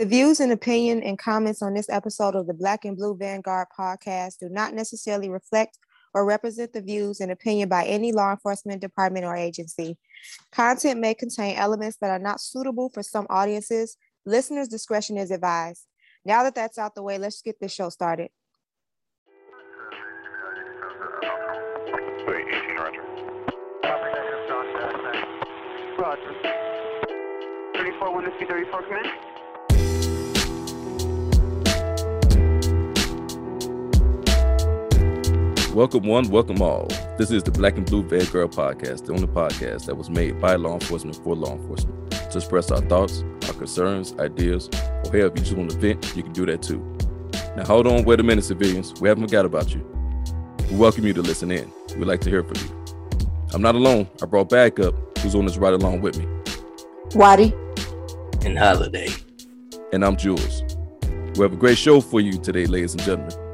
[0.00, 3.66] The views and opinion and comments on this episode of the Black and Blue Vanguard
[3.78, 5.76] podcast do not necessarily reflect
[6.14, 9.98] or represent the views and opinion by any law enforcement department or agency.
[10.52, 13.98] Content may contain elements that are not suitable for some audiences.
[14.24, 15.84] Listeners' discretion is advised.
[16.24, 18.30] Now that that's out the way, let's get this show started.
[22.26, 23.02] Wait, 18 Roger.
[25.98, 26.34] Roger.
[27.76, 29.29] 34, 1 to 34, come
[35.80, 36.88] Welcome one, welcome all.
[37.16, 40.56] This is the Black and Blue Vanguard podcast, the only podcast that was made by
[40.56, 42.10] law enforcement for law enforcement.
[42.10, 46.14] To express our thoughts, our concerns, ideas, or hell, if you just want to vent,
[46.14, 46.80] you can do that too.
[47.56, 49.00] Now hold on, wait a minute, civilians.
[49.00, 49.80] We haven't forgot about you.
[50.70, 51.72] We welcome you to listen in.
[51.96, 53.30] We'd like to hear from you.
[53.54, 54.06] I'm not alone.
[54.22, 56.28] I brought backup, who's on this ride along with me.
[57.14, 57.54] Watty.
[58.44, 59.08] and holiday.
[59.94, 60.62] And I'm Jules.
[61.36, 63.49] We have a great show for you today, ladies and gentlemen.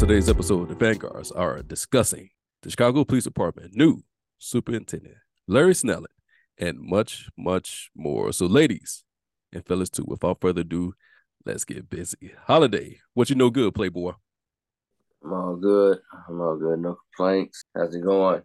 [0.00, 2.30] Today's episode, the Vanguards are discussing
[2.62, 4.02] the Chicago Police Department new
[4.38, 6.06] superintendent, Larry Snelling,
[6.56, 8.32] and much, much more.
[8.32, 9.04] So, ladies
[9.52, 10.94] and fellas, too, without further ado,
[11.44, 12.32] let's get busy.
[12.46, 14.12] Holiday, what you know good, Playboy?
[15.22, 15.98] I'm all good.
[16.26, 16.78] I'm all good.
[16.78, 17.62] No complaints.
[17.76, 18.40] How's it going?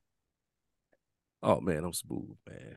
[1.41, 2.75] Oh man, I'm smooth, man.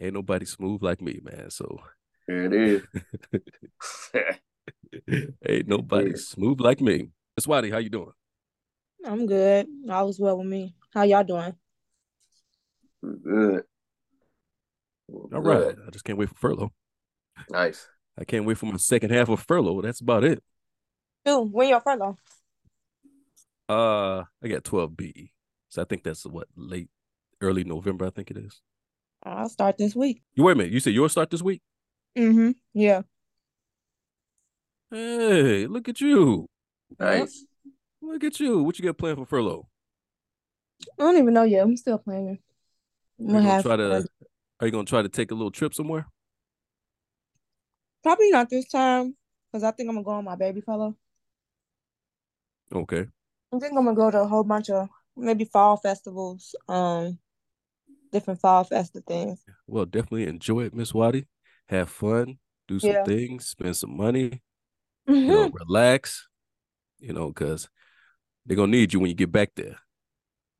[0.00, 1.50] Ain't nobody smooth like me, man.
[1.50, 1.78] So
[2.26, 2.82] Here it
[4.12, 4.38] is.
[5.48, 7.10] ain't nobody smooth like me.
[7.38, 8.10] Miss Whitey, how you doing?
[9.06, 9.68] I'm good.
[9.88, 10.74] All is well with me.
[10.92, 11.54] How y'all doing?
[13.00, 13.62] good.
[15.08, 15.76] All right.
[15.86, 16.72] I just can't wait for furlough.
[17.48, 17.86] Nice.
[18.18, 19.82] I can't wait for my second half of furlough.
[19.82, 20.42] That's about it.
[21.24, 22.18] Dude, when your furlough?
[23.68, 25.30] Uh, I got 12 B.
[25.68, 26.88] So I think that's what late,
[27.40, 28.06] early November.
[28.06, 28.60] I think it is.
[29.22, 30.24] I'll start this week.
[30.34, 30.72] You wait a minute.
[30.72, 31.62] You said yours start this week?
[32.18, 32.50] Mm-hmm.
[32.74, 33.02] Yeah.
[34.90, 36.48] Hey, look at you.
[36.98, 37.46] Nice.
[38.00, 38.62] Look at you.
[38.62, 39.68] What you got planned for furlough?
[40.98, 41.62] I don't even know yet.
[41.62, 42.38] I'm still planning.
[43.20, 44.08] I'm Are you gonna try to?
[44.60, 46.06] Are you gonna try to take a little trip somewhere?
[48.02, 49.16] probably not this time
[49.50, 50.96] because I think I'm gonna go on my baby fellow.
[52.72, 53.08] Okay.
[53.52, 57.18] I think I'm gonna go to a whole bunch of maybe fall festivals, um,
[58.12, 59.44] different fall festive things.
[59.66, 61.26] Well, definitely enjoy it, Miss Watty.
[61.68, 63.04] Have fun, do some Yeah.
[63.04, 64.42] things, spend some money,
[65.06, 66.28] you know, relax,
[66.98, 67.68] you know, because
[68.46, 69.78] they're gonna need you when you get back there.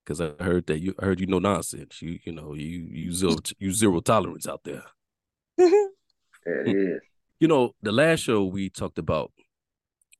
[0.04, 2.00] Because I heard that you I heard you know nonsense.
[2.00, 4.84] You you know you you zero you zero tolerance out there.
[5.58, 7.00] It is.
[7.40, 9.32] You know, the last show we talked about,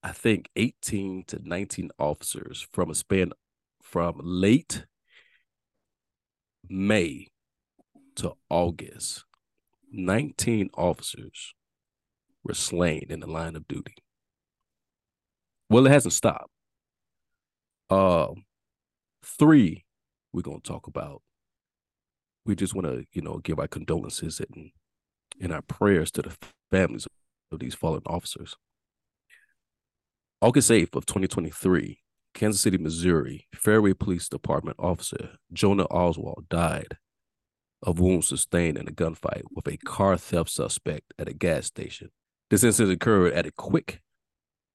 [0.02, 3.32] I think eighteen to nineteen officers from a span
[3.82, 4.84] from late
[6.68, 7.28] May
[8.16, 9.24] to August.
[9.90, 11.54] 19 officers
[12.44, 13.94] were slain in the line of duty.
[15.70, 16.50] Well, it hasn't stopped.
[17.90, 18.44] Um,
[19.24, 19.84] three
[20.32, 21.22] we're gonna talk about.
[22.44, 24.70] We just want to, you know, give our condolences and
[25.40, 26.36] and our prayers to the
[26.70, 27.06] families
[27.52, 28.56] of these fallen officers.
[30.40, 32.00] August 8th of 2023,
[32.32, 36.96] Kansas City, Missouri, Fairway Police Department officer Jonah Oswald died
[37.82, 42.10] of wounds sustained in a gunfight with a car theft suspect at a gas station.
[42.50, 44.00] This incident occurred at a quick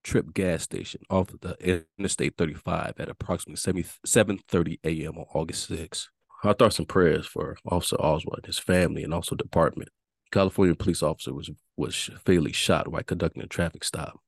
[0.03, 5.17] trip gas station off of the Interstate 35 at approximately 7:30 a.m.
[5.17, 6.09] on August 6.
[6.43, 9.89] Our thoughts and prayers for Officer Oswald his family and also department.
[10.31, 14.19] California police officer was was fatally shot while conducting a traffic stop.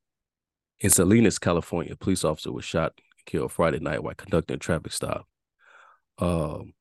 [0.80, 4.60] In Salinas, California, a police officer was shot and killed Friday night while conducting a
[4.60, 5.28] traffic stop.
[6.18, 6.74] Um,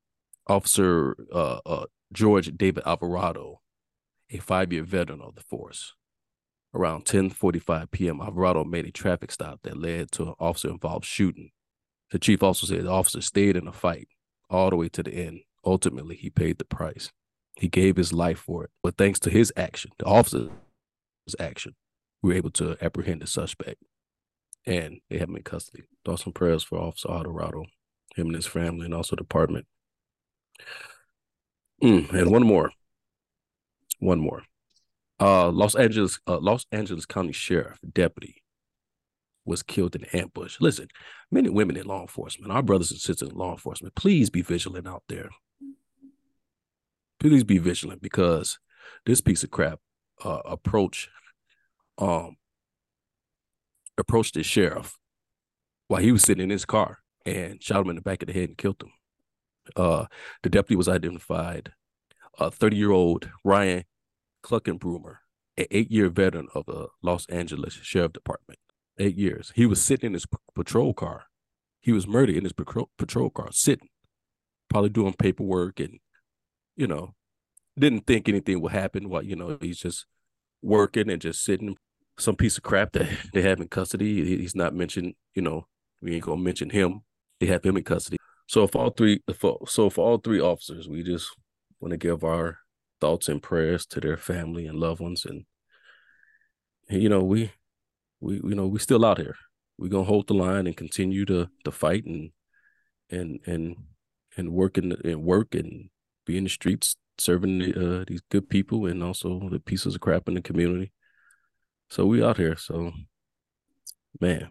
[0.47, 3.61] Officer uh, uh, George David Alvarado,
[4.29, 5.93] a five-year veteran of the force.
[6.75, 11.51] Around 10:45 p.m., Alvarado made a traffic stop that led to an officer-involved shooting.
[12.11, 14.09] The chief also said the officer stayed in the fight
[14.49, 15.39] all the way to the end.
[15.63, 17.11] Ultimately, he paid the price.
[17.55, 20.49] He gave his life for it, but thanks to his action, the officer's
[21.39, 21.75] action,
[22.21, 23.81] we were able to apprehend the suspect,
[24.65, 25.85] and they have him in custody.
[26.03, 27.67] Thoughts and prayers for Officer Alvarado,
[28.15, 29.65] him and his family, and also the department.
[31.81, 32.71] Mm, and one more.
[33.99, 34.43] One more.
[35.19, 38.43] Uh, Los Angeles, uh, Los Angeles County Sheriff deputy
[39.45, 40.57] was killed in an ambush.
[40.59, 40.87] Listen,
[41.31, 44.41] men and women in law enforcement, our brothers and sisters in law enforcement, please be
[44.41, 45.29] vigilant out there.
[47.19, 48.59] Please be vigilant because
[49.05, 49.79] this piece of crap
[50.23, 51.09] uh, approach,
[51.97, 52.35] um,
[53.97, 54.97] approached the sheriff
[55.87, 58.33] while he was sitting in his car and shot him in the back of the
[58.33, 58.91] head and killed him.
[59.75, 60.05] Uh,
[60.43, 61.71] the deputy was identified
[62.37, 63.83] uh, 30 year old Ryan
[64.45, 65.17] Clinkunbroomer,
[65.57, 68.59] an eight year veteran of the Los Angeles Sheriff Department.
[68.97, 69.51] Eight years.
[69.55, 71.23] He was sitting in his p- patrol car.
[71.81, 73.89] He was murdered in his patrol, patrol car, sitting,
[74.69, 75.99] probably doing paperwork and,
[76.77, 77.13] you know,
[77.77, 79.09] didn't think anything would happen.
[79.09, 80.05] What, you know, he's just
[80.61, 81.75] working and just sitting.
[82.17, 84.23] Some piece of crap that they have in custody.
[84.23, 85.67] He- He's not mentioned, you know,
[86.01, 87.01] we ain't gonna mention him.
[87.39, 88.17] They have him in custody.
[88.47, 91.29] So for all three, for, so for all three officers, we just
[91.81, 92.59] want to give our
[93.01, 95.45] thoughts and prayers to their family and loved ones, and,
[96.89, 97.51] you know we,
[98.19, 99.35] we you know we still out here.
[99.77, 102.31] We're gonna hold the line and continue to to fight and
[103.09, 103.75] and and
[104.37, 105.89] and work in and work and
[106.25, 110.01] be in the streets serving the, uh, these good people and also the pieces of
[110.01, 110.91] crap in the community.
[111.89, 112.57] So we out here.
[112.57, 112.91] So
[114.19, 114.49] man,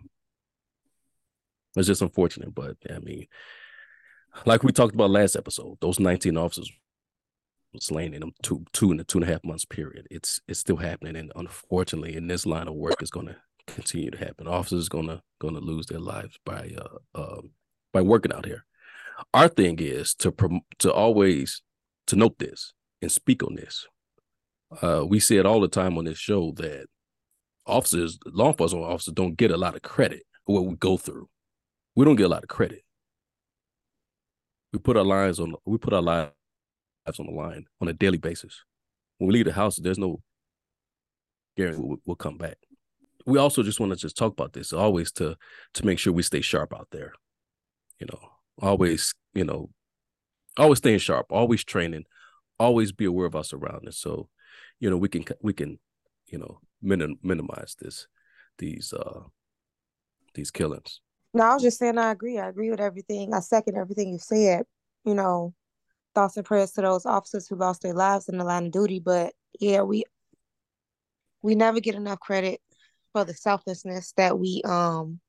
[1.76, 3.26] it's just unfortunate, but I mean,
[4.46, 6.70] like we talked about last episode, those 19 officers
[7.80, 10.06] slain in them two two and a two and a half months period.
[10.10, 13.36] It's it's still happening, and unfortunately, in this line of work, it's going to
[13.66, 14.46] continue to happen.
[14.46, 17.50] Officers gonna gonna lose their lives by uh um
[17.92, 18.64] by working out here.
[19.32, 21.62] Our thing is to prom- to always
[22.08, 23.86] to note this and speak on this.
[24.82, 26.86] Uh, we say it all the time on this show that
[27.66, 31.28] officers, law enforcement officers, don't get a lot of credit for what we go through.
[31.94, 32.82] We don't get a lot of credit.
[34.72, 36.32] We put our lives on we put our lives
[37.06, 38.62] on the line on a daily basis.
[39.18, 40.20] When we leave the house, there's no
[41.56, 42.56] guarantee we'll, we'll come back.
[43.26, 45.36] We also just want to just talk about this always to
[45.74, 47.12] to make sure we stay sharp out there.
[48.00, 48.20] You know,
[48.60, 49.70] always you know,
[50.56, 52.04] always staying sharp, always training,
[52.58, 53.98] always be aware of our surroundings.
[53.98, 54.28] So,
[54.80, 55.78] you know, we can we can
[56.26, 58.06] you know minim, minimize this
[58.58, 59.20] these uh
[60.34, 61.00] these killings.
[61.32, 62.38] No, I was just saying I agree.
[62.38, 63.34] I agree with everything.
[63.34, 64.64] I second everything you said.
[65.04, 65.54] You know,
[66.14, 69.00] thoughts and prayers to those officers who lost their lives in the line of duty.
[69.00, 70.04] But yeah, we
[71.42, 72.60] we never get enough credit
[73.12, 75.20] for the selflessness that we um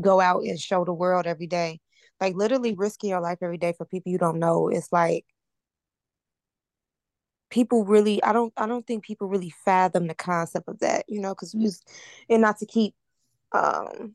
[0.00, 1.80] go out and show the world every day.
[2.20, 4.68] Like literally risking your life every day for people you don't know.
[4.68, 5.26] It's like
[7.50, 11.20] people really I don't I don't think people really fathom the concept of that, you
[11.20, 11.82] know, because we was
[12.30, 12.94] and not to keep
[13.52, 14.14] um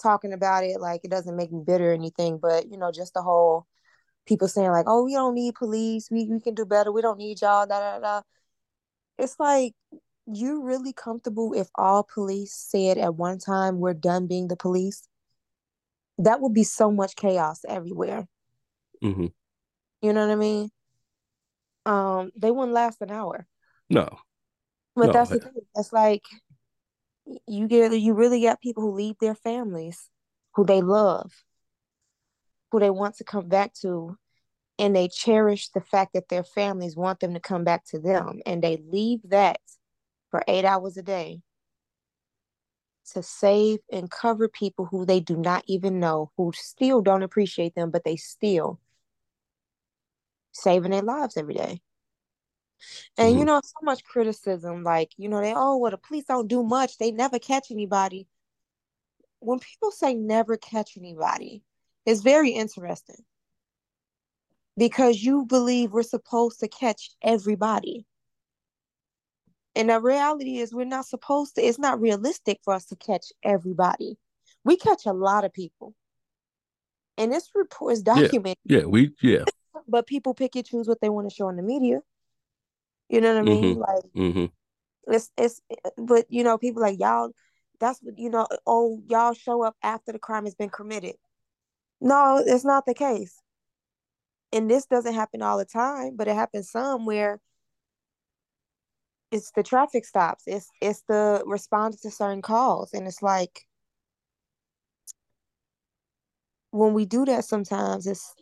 [0.00, 3.14] talking about it like it doesn't make me bitter or anything, but you know, just
[3.14, 3.66] the whole
[4.28, 6.10] people saying like, "Oh, we don't need police.
[6.10, 6.92] We we can do better.
[6.92, 8.22] We don't need y'all." Da da da.
[9.18, 9.74] It's like
[10.30, 15.08] you really comfortable if all police said at one time we're done being the police?
[16.18, 18.26] That would be so much chaos everywhere.
[19.02, 19.26] Mm-hmm.
[20.02, 20.70] You know what I mean?
[21.86, 23.46] Um, they wouldn't last an hour.
[23.88, 24.08] No,
[24.94, 25.52] But No, that's the thing.
[25.74, 26.22] It's like
[27.46, 30.10] you get you really got people who leave their families,
[30.54, 31.32] who they love,
[32.70, 34.16] who they want to come back to,
[34.78, 38.40] and they cherish the fact that their families want them to come back to them,
[38.46, 39.60] and they leave that
[40.30, 41.40] for eight hours a day
[43.12, 47.74] to save and cover people who they do not even know, who still don't appreciate
[47.74, 48.78] them, but they still
[50.52, 51.80] saving their lives every day.
[53.16, 53.46] And you Mhm.
[53.46, 56.98] know, so much criticism, like, you know, they, oh, well, the police don't do much.
[56.98, 58.28] They never catch anybody.
[59.40, 61.62] When people say never catch anybody,
[62.06, 63.24] it's very interesting
[64.76, 68.06] because you believe we're supposed to catch everybody.
[69.74, 73.26] And the reality is, we're not supposed to, it's not realistic for us to catch
[73.42, 74.16] everybody.
[74.64, 75.94] We catch a lot of people.
[77.16, 79.44] And this report is documented yeah, we yeah,
[79.88, 82.00] but people pick and choose what they want to show in the media.
[83.08, 83.78] You know what I mean?
[83.78, 85.12] Like mm-hmm.
[85.12, 85.60] it's it's
[85.96, 87.30] but you know, people like y'all
[87.80, 91.14] that's what you know, oh, y'all show up after the crime has been committed.
[92.00, 93.40] No, it's not the case.
[94.52, 97.40] And this doesn't happen all the time, but it happens some where
[99.30, 103.66] it's the traffic stops, it's it's the response to certain calls, and it's like
[106.70, 108.34] when we do that sometimes it's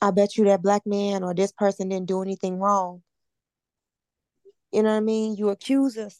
[0.00, 3.02] I bet you that black man or this person didn't do anything wrong.
[4.72, 5.36] You know what I mean?
[5.36, 6.18] You accuse us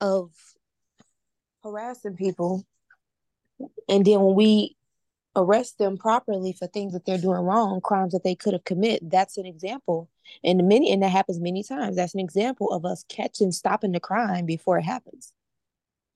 [0.00, 0.32] of
[1.62, 2.64] harassing people.
[3.88, 4.76] And then when we
[5.36, 9.10] arrest them properly for things that they're doing wrong, crimes that they could have committed,
[9.10, 10.08] that's an example.
[10.44, 11.96] And many and that happens many times.
[11.96, 15.32] That's an example of us catching, stopping the crime before it happens.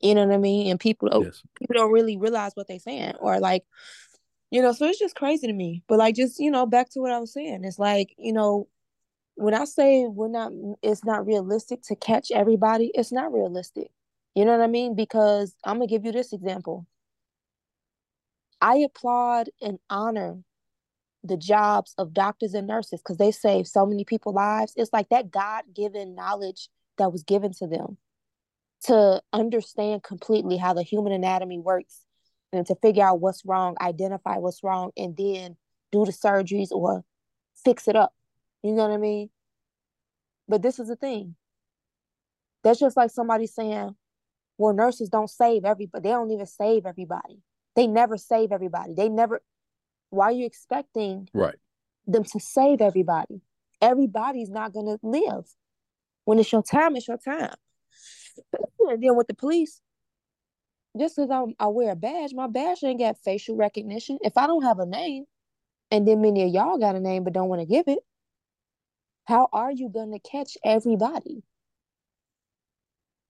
[0.01, 0.71] You know what I mean?
[0.71, 3.65] And people oh, yes, people don't really realize what they're saying or like
[4.55, 7.01] you know so it's just crazy to me but like just you know back to
[7.01, 8.69] what i was saying it's like you know
[9.35, 13.91] when i say we're not it's not realistic to catch everybody it's not realistic
[14.37, 16.87] you know what i mean because i'm gonna give you this example
[18.65, 20.39] i applaud and honor
[21.25, 24.75] the jobs of doctors and nurses because they save so many people lives.
[24.77, 26.69] It's like that god-given knowledge
[26.99, 27.97] that was given to them
[28.83, 32.05] to understand completely how the human anatomy works
[32.53, 35.57] and to figure out what's wrong identify what's wrong and then
[35.91, 37.05] do the surgeries or
[37.65, 38.13] fix it up.
[38.63, 39.31] You know what i mean?
[40.47, 41.37] But this is the thing.
[42.63, 43.97] That's just like somebody saying
[44.59, 46.03] well nurses don't save everybody.
[46.03, 47.41] They don't even save everybody
[47.77, 49.41] they never save everybody they never
[50.15, 51.57] why are you expecting Right.
[52.07, 53.41] them to save everybody?
[53.81, 55.55] Everybody's not gonna live.
[56.25, 57.55] When it's your time, it's your time.
[58.89, 59.81] and then with the police,
[60.97, 64.19] just because I'm I wear a badge, my badge ain't got facial recognition.
[64.23, 65.25] If I don't have a name,
[65.91, 68.01] and then many of y'all got a name but don't want to give it,
[69.25, 71.43] how are you gonna catch everybody?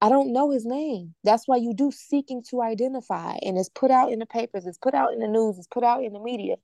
[0.04, 1.14] I don't know his name.
[1.24, 4.76] That's why you do seeking to identify, and it's put out in the papers, it's
[4.76, 6.56] put out in the news, it's put out in the media.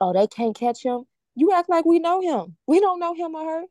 [0.00, 1.04] Oh, they can't catch him.
[1.36, 2.56] You act like we know him.
[2.66, 3.62] We don't know him or her.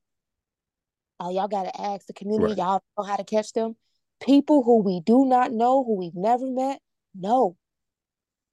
[1.20, 2.52] Oh, y'all gotta ask the community.
[2.52, 2.58] Right.
[2.58, 3.76] Y'all know how to catch them.
[4.22, 6.80] People who we do not know, who we've never met.
[7.14, 7.58] No.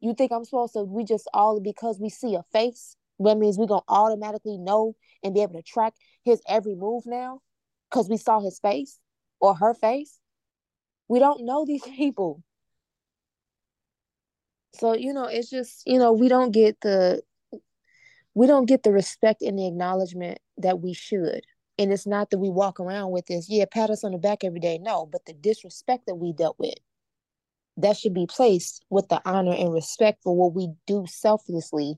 [0.00, 0.82] You think I'm supposed to?
[0.82, 2.96] We just all because we see a face.
[3.20, 7.38] That means we're gonna automatically know and be able to track his every move now,
[7.88, 8.98] because we saw his face
[9.38, 10.18] or her face.
[11.10, 12.42] We don't know these people.
[14.74, 17.20] So, you know, it's just, you know, we don't get the
[18.32, 21.42] we don't get the respect and the acknowledgement that we should.
[21.78, 24.44] And it's not that we walk around with this, yeah, pat us on the back
[24.44, 24.78] every day.
[24.78, 26.74] No, but the disrespect that we dealt with,
[27.76, 31.96] that should be placed with the honor and respect for what we do selflessly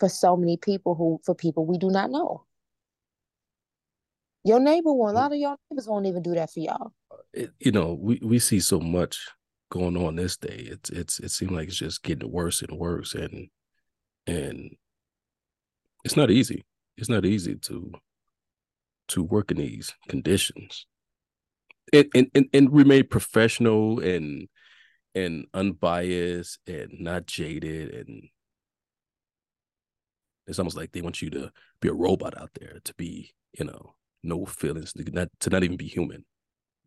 [0.00, 2.46] for so many people who for people we do not know.
[4.42, 6.92] Your neighbor won't, a lot of y'all neighbors won't even do that for y'all.
[7.34, 9.18] It, you know, we, we see so much
[9.70, 10.68] going on this day.
[10.70, 13.48] It's it's it seems like it's just getting worse and worse, and
[14.26, 14.76] and
[16.04, 16.64] it's not easy.
[16.96, 17.92] It's not easy to
[19.08, 20.86] to work in these conditions
[21.92, 24.48] and and and, and remain professional and
[25.14, 28.28] and unbiased and not jaded and
[30.46, 31.50] it's almost like they want you to
[31.80, 35.62] be a robot out there to be you know no feelings to not to not
[35.62, 36.24] even be human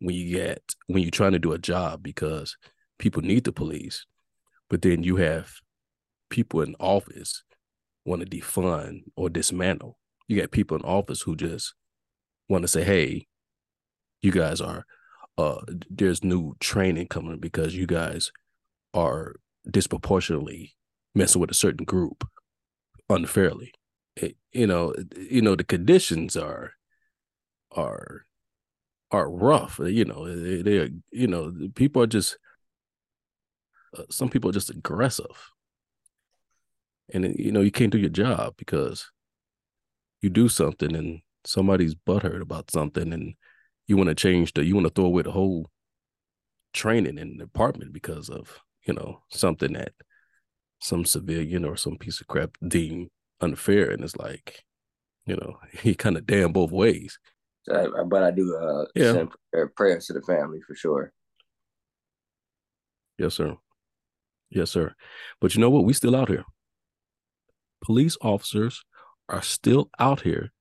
[0.00, 2.56] when you get when you're trying to do a job because
[2.98, 4.06] people need the police
[4.70, 5.52] but then you have
[6.30, 7.42] people in office
[8.04, 9.98] want to defund or dismantle.
[10.28, 11.74] You got people in office who just
[12.48, 13.26] want to say hey
[14.22, 14.84] you guys are
[15.36, 18.32] uh there's new training coming because you guys
[18.94, 19.36] are
[19.70, 20.74] disproportionately
[21.14, 22.26] messing with a certain group
[23.08, 23.72] unfairly.
[24.16, 26.72] It- you know you know the conditions are
[27.72, 28.24] are
[29.10, 32.36] are rough you know they, they're you know people are just
[33.96, 35.50] uh, some people are just aggressive.
[37.12, 39.10] And you know you can't do your job because
[40.20, 43.34] you do something and somebody's butthurt about something and
[43.86, 45.70] you want to change the you want to throw away the whole
[46.74, 49.92] training in the department because of you know something that
[50.80, 53.08] some civilian or some piece of crap deem
[53.40, 53.90] unfair.
[53.90, 54.64] And it's like
[55.24, 57.18] you know he kind of damn both ways
[57.70, 59.12] I- but I do uh Yeah.
[59.12, 61.12] send prayer- prayers to the family for sure.
[63.18, 63.56] yes sir.
[64.50, 64.94] Yes sir.
[65.40, 65.84] But you know what?
[65.84, 66.44] We still out here.
[67.84, 68.84] Police officers
[69.28, 70.52] are still out here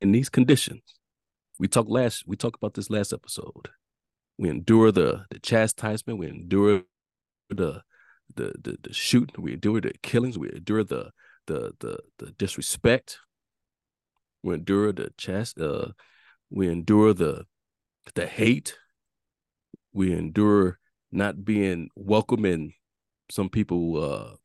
[0.00, 0.82] in these conditions.
[1.58, 3.68] We talked last we talked about this last episode.
[4.38, 6.82] We endure the the chastisement we endure
[7.48, 7.82] the
[8.36, 11.10] the the, the shooting we endure the killings we endure the
[11.46, 13.18] the the, the disrespect
[14.42, 15.92] we endure the chast uh
[16.50, 17.44] we endure the
[18.14, 18.76] the hate.
[19.92, 20.78] We endure
[21.12, 22.72] not being welcome in
[23.30, 24.36] some people uh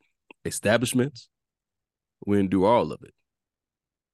[0.44, 1.28] establishments.
[2.26, 3.14] We endure all of it.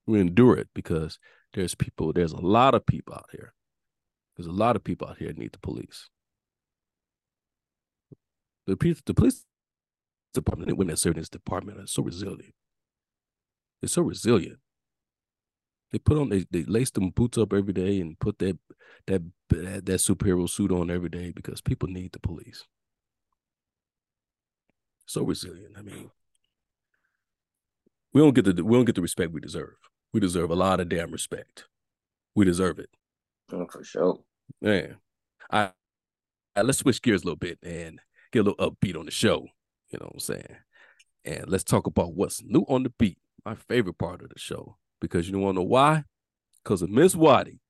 [0.06, 1.18] We endure it because
[1.54, 3.52] there's people there's a lot of people out here.
[4.36, 6.08] There's a lot of people out here that need the police.
[8.66, 9.44] The police the police
[10.32, 12.54] department and women that serve in this department are so resilient.
[13.80, 14.58] They're so resilient
[15.92, 18.58] they put on they, they lace them boots up every day and put that
[19.06, 22.64] that that, that superhero suit on every day because people need the police.
[25.06, 26.10] So resilient i mean.
[28.14, 29.74] We don't get the we don't get the respect we deserve.
[30.12, 31.64] We deserve a lot of damn respect.
[32.34, 32.90] We deserve it.
[33.50, 34.20] Mm, For sure.
[34.60, 34.96] man
[35.50, 35.70] I,
[36.56, 38.00] I let's switch gears a little bit and
[38.32, 39.46] get a little upbeat on the show
[39.90, 40.56] you know what i'm saying?
[41.24, 44.76] And let's talk about what's new on the beat my favorite part of the show
[45.02, 46.02] because you don't want to know why
[46.64, 47.60] because of miss watty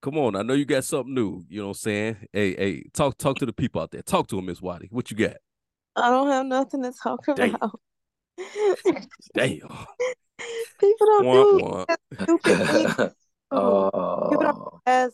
[0.00, 2.82] come on i know you got something new you know what i'm saying hey hey
[2.94, 5.36] talk talk to the people out there talk to them miss watty what you got
[5.98, 7.54] I don't have nothing to talk Dang.
[7.54, 7.80] about.
[9.34, 9.68] Damn.
[10.78, 11.86] People don't Womp do womp.
[11.86, 12.94] that stupid things.
[13.50, 15.12] People don't oh, have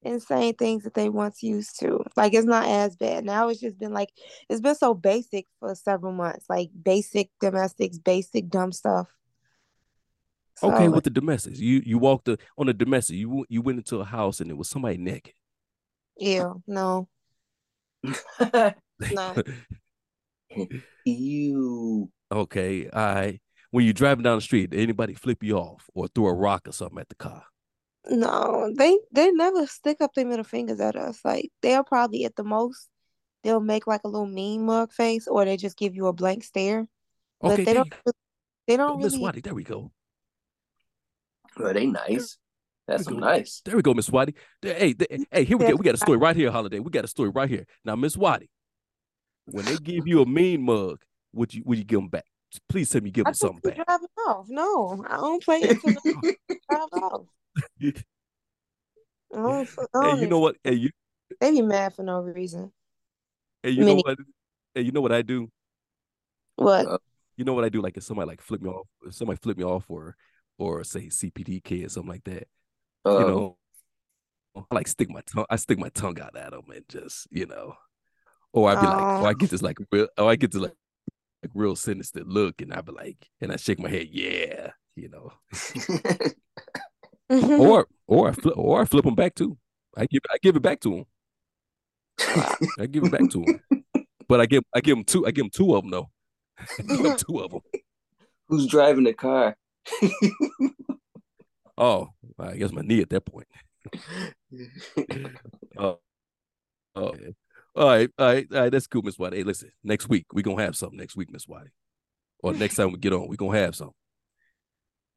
[0.00, 2.04] stupid, insane things that they once used to.
[2.16, 3.48] Like it's not as bad now.
[3.48, 4.10] It's just been like
[4.48, 6.46] it's been so basic for several months.
[6.48, 9.08] Like basic domestics, basic dumb stuff.
[10.56, 13.16] So, Okay, with the domestics, you you walked the, on the domestic.
[13.16, 15.34] You you went into a house and it was somebody naked.
[16.16, 17.08] Yeah, no,
[19.12, 19.34] no.
[21.04, 22.10] you.
[22.32, 23.38] okay, I
[23.70, 26.66] when you're driving down the street, did anybody flip you off or throw a rock
[26.66, 27.44] or something at the car?
[28.08, 31.20] No, they they never stick up their middle fingers at us.
[31.24, 32.88] Like they'll probably at the most
[33.44, 36.42] they'll make like a little mean mug face, or they just give you a blank
[36.44, 36.86] stare.
[37.40, 37.94] But Okay, they there don't.
[38.06, 38.12] you
[38.66, 39.04] They go, don't really.
[39.04, 39.24] Miss really.
[39.32, 39.42] Whitey.
[39.44, 39.92] There we go.
[41.58, 42.38] Well, they nice.
[42.86, 43.60] That's some nice.
[43.64, 44.34] There we go, Miss Whitey.
[44.62, 45.74] There- Hey, there- hey, here we go.
[45.74, 46.78] We got a story right here, Holiday.
[46.78, 47.66] We got a story right here.
[47.84, 48.48] Now, Miss Whitey,
[49.46, 51.02] when they give you a mean mug,
[51.34, 52.24] would you would you give them back?
[52.70, 53.86] Please tell me you give them just something keep back.
[53.86, 54.46] driving off.
[54.48, 56.36] No, I don't play into the
[56.70, 57.26] drive off.
[59.34, 60.56] I don't, I Hey, don't you know what?
[60.64, 60.90] Hey, you
[61.40, 62.72] They be mad for no reason.
[63.62, 64.18] hey, you know what?
[64.74, 65.50] Hey, you know what I do?
[66.56, 66.90] What?
[66.90, 66.98] Uh,
[67.36, 67.80] You know what I do?
[67.80, 70.16] Like if somebody like flip me off, if somebody flip me off or
[70.58, 72.48] or say CPD kid or something like that,
[73.04, 73.58] Uh, you know,
[74.56, 75.46] I like stick my tongue.
[75.50, 77.74] I stick my tongue out at them and just you know,
[78.52, 79.20] or I'd be like, Aw.
[79.20, 80.74] or I get this like real, or I get this like
[81.42, 85.08] like real sinister look, and I'd be like, and I shake my head, yeah, you
[85.10, 85.32] know,
[87.30, 87.60] Mm-hmm.
[87.60, 89.58] or or I flip or I flip them back too.
[89.96, 91.04] I give I give it back to him.
[92.78, 93.84] I give it back to him,
[94.28, 95.26] but I give I give him two.
[95.26, 96.10] I give him two of them though.
[96.58, 97.60] I give him two of them.
[98.48, 99.56] Who's driving the car?
[101.76, 102.08] Oh,
[102.38, 103.46] I guess my knee at that point.
[105.76, 106.00] Oh,
[106.96, 107.28] oh, yeah.
[107.76, 108.72] all right, all right, all right.
[108.72, 109.32] That's cool, Miss White.
[109.34, 110.98] Hey, listen, next week we're gonna have something.
[110.98, 111.68] Next week, Miss White,
[112.40, 113.94] or next time we get on, we're gonna have something.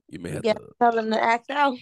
[0.10, 0.54] You may have Yeah.
[0.54, 0.68] to.
[0.80, 1.78] Tell them to act out.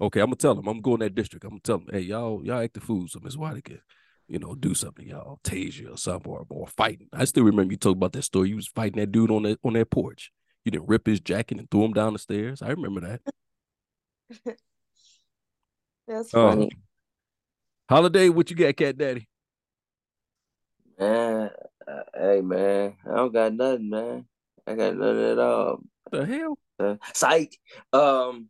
[0.00, 0.66] Okay, I'm gonna tell them.
[0.68, 1.44] I'm going in that district.
[1.44, 3.80] I'm gonna tell them, hey, y'all, y'all act the fool, so Miss White can,
[4.28, 5.06] you know, do something.
[5.08, 7.08] Y'all tase you or something, or, or fighting.
[7.12, 8.50] I still remember you talked about that story.
[8.50, 10.30] You was fighting that dude on that on that porch.
[10.64, 12.60] You didn't rip his jacket and threw him down the stairs.
[12.60, 13.20] I remember that.
[16.08, 16.50] That's Oh.
[16.50, 16.70] funny.
[17.88, 19.28] Holiday, what you got, Cat Daddy?
[20.98, 21.50] Man,
[21.86, 24.26] uh, hey man, I don't got nothing, man.
[24.66, 25.82] I got nothing at all.
[26.10, 26.58] What the hell?
[26.78, 27.56] Uh, psych.
[27.92, 28.48] Um,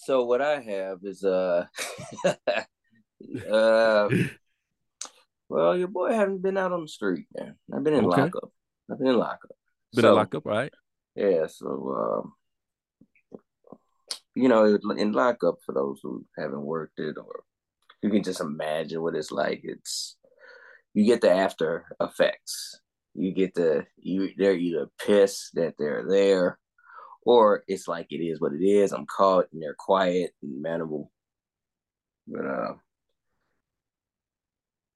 [0.00, 1.66] so what I have is uh,
[2.24, 4.08] uh,
[5.48, 7.56] well, your boy haven't been out on the street, man.
[7.74, 8.22] I've been in Okay.
[8.22, 8.52] lockup.
[8.90, 9.56] I've been in lockup.
[9.92, 10.72] Been So, in lockup, right?
[11.16, 12.32] Yeah, so um,
[14.36, 17.42] you know, in lockup for those who haven't worked it, or
[18.00, 19.62] you can just imagine what it's like.
[19.64, 20.16] It's
[20.94, 22.80] you get the after effects.
[23.14, 26.58] You get the you they're either pissed that they're there,
[27.24, 28.92] or it's like it is what it is.
[28.92, 31.10] I'm caught and they're quiet and manageable.
[32.26, 32.74] But uh,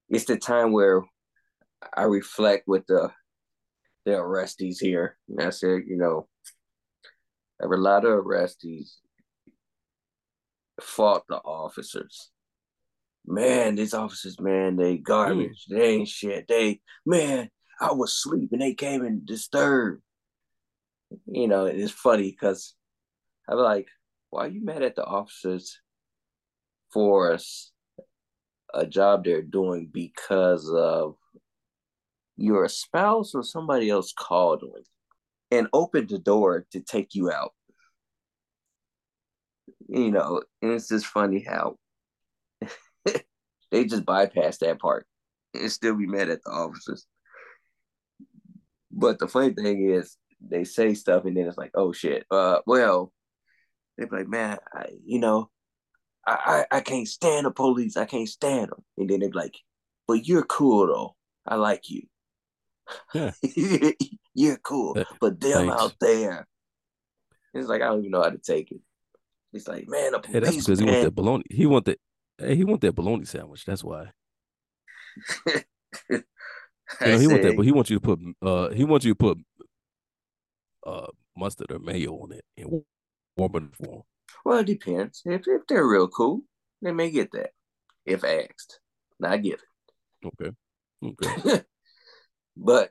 [0.08, 1.02] it's the time where
[1.96, 3.10] I reflect with the
[4.04, 5.16] the arrestees here.
[5.28, 6.28] And I said, you know,
[7.60, 8.96] a lot of arrestees
[10.80, 12.30] fought the officers.
[13.24, 15.66] Man, these officers, man, they garbage.
[15.70, 16.48] They ain't shit.
[16.48, 18.58] They, man, I was sleeping.
[18.58, 20.02] They came and disturbed.
[21.26, 22.74] You know, it's funny because
[23.48, 23.88] I'm like,
[24.30, 25.80] why are you mad at the officers
[26.92, 27.38] for
[28.74, 31.16] a job they're doing because of
[32.36, 34.82] your spouse or somebody else called on
[35.50, 37.52] and opened the door to take you out?
[39.88, 41.76] You know, and it's just funny how
[43.70, 45.06] they just bypass that part
[45.54, 47.06] and still be mad at the officers.
[48.90, 50.16] But the funny thing is,
[50.48, 52.24] they say stuff and then it's like, oh shit.
[52.30, 53.12] Uh, well,
[53.96, 55.50] they're like, man, I, you know,
[56.26, 57.96] I, I I can't stand the police.
[57.96, 58.84] I can't stand them.
[58.96, 59.56] And then they're like,
[60.06, 61.16] but you're cool though.
[61.46, 62.02] I like you.
[63.14, 63.32] Yeah.
[64.34, 64.96] you're cool.
[65.20, 65.82] But them thanks.
[65.82, 66.46] out there,
[67.54, 68.80] it's like I don't even know how to take it.
[69.52, 71.44] It's like, man, the Hey, that's police, because he want that bologna.
[71.50, 72.00] He want that.
[72.38, 73.64] Hey, he want that bologna sandwich.
[73.64, 74.10] That's why.
[77.00, 78.20] You know, he want that, but he wants you to put.
[78.40, 79.38] Uh, he wants you to put.
[80.84, 82.82] Uh, mustard or mayo on it and
[83.36, 84.02] warm it for him.
[84.44, 85.22] Well, it depends.
[85.24, 86.42] If if they're real cool,
[86.80, 87.50] they may get that
[88.04, 88.80] if asked,
[89.20, 89.60] not given.
[90.24, 90.50] Okay.
[91.04, 91.62] Okay.
[92.56, 92.90] but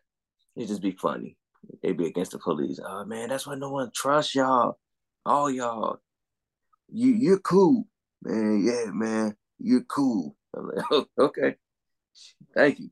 [0.56, 1.38] it just be funny.
[1.84, 2.80] They be against the police.
[2.84, 4.80] Oh man, that's why no one trusts y'all.
[5.26, 6.00] All y'all.
[6.90, 7.88] You you're cool,
[8.24, 8.64] man.
[8.66, 10.36] Yeah, man, you're cool.
[10.56, 11.56] I'm like, oh, okay,
[12.54, 12.90] thank you.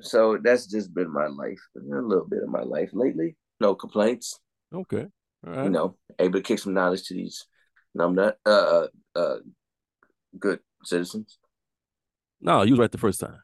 [0.00, 3.36] So that's just been my life, a little bit of my life lately.
[3.60, 4.38] No complaints.
[4.72, 5.06] Okay.
[5.46, 5.64] All right.
[5.64, 7.46] You know, able to kick some knowledge to these
[7.96, 9.36] numbnut, uh, uh,
[10.38, 11.38] good citizens.
[12.40, 13.38] No, you was right the first time.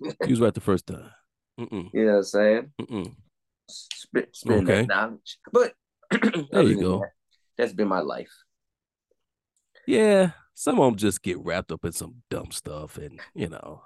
[0.00, 1.10] you was right the first time.
[1.58, 1.90] Mm-mm.
[1.92, 2.72] You know what I'm saying?
[2.80, 3.14] Mm-mm.
[3.68, 4.82] Spit, spin Okay.
[4.82, 5.38] that knowledge.
[5.52, 5.72] But
[6.52, 7.00] There you go.
[7.00, 7.10] That,
[7.58, 8.30] that's been my life.
[9.86, 13.82] Yeah, some of them just get wrapped up in some dumb stuff, and you know,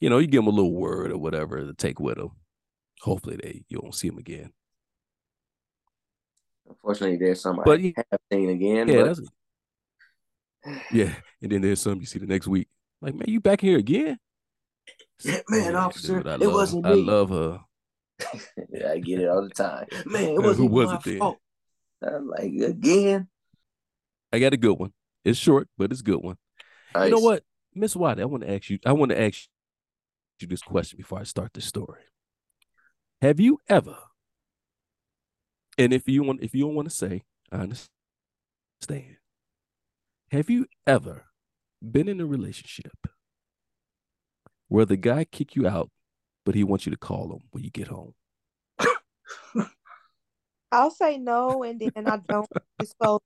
[0.00, 2.30] you know, you give them a little word or whatever to take with them.
[3.02, 4.52] Hopefully, they you won't see them again.
[6.68, 8.88] Unfortunately, there's some But I have seen again.
[8.88, 9.14] yeah,
[10.64, 11.14] but yeah.
[11.42, 12.68] And then there's some you see the next week.
[13.00, 14.18] Like, man, you back here again?
[15.22, 16.90] Yeah, man, officer, it love, wasn't me.
[16.90, 17.60] I love her.
[18.72, 19.86] yeah, I get it all the time.
[20.06, 21.18] Man, it wasn't who was my it then?
[21.18, 21.38] fault.
[22.02, 23.28] I'm like, again.
[24.32, 24.92] I got a good one.
[25.24, 26.36] It's short, but it's a good one.
[26.94, 28.20] You know what, Miss White?
[28.20, 28.78] I want to ask you.
[28.84, 29.46] I want to ask
[30.42, 32.02] you this question before I start the story.
[33.22, 33.96] Have you ever?
[35.78, 37.22] And if you want, if you don't want to say,
[37.52, 39.16] I understand.
[40.30, 41.24] Have you ever
[41.82, 42.92] been in a relationship
[44.68, 45.90] where the guy kick you out,
[46.44, 48.14] but he wants you to call him when you get home?
[50.72, 52.48] I'll say no, and then I don't
[52.78, 53.20] disclose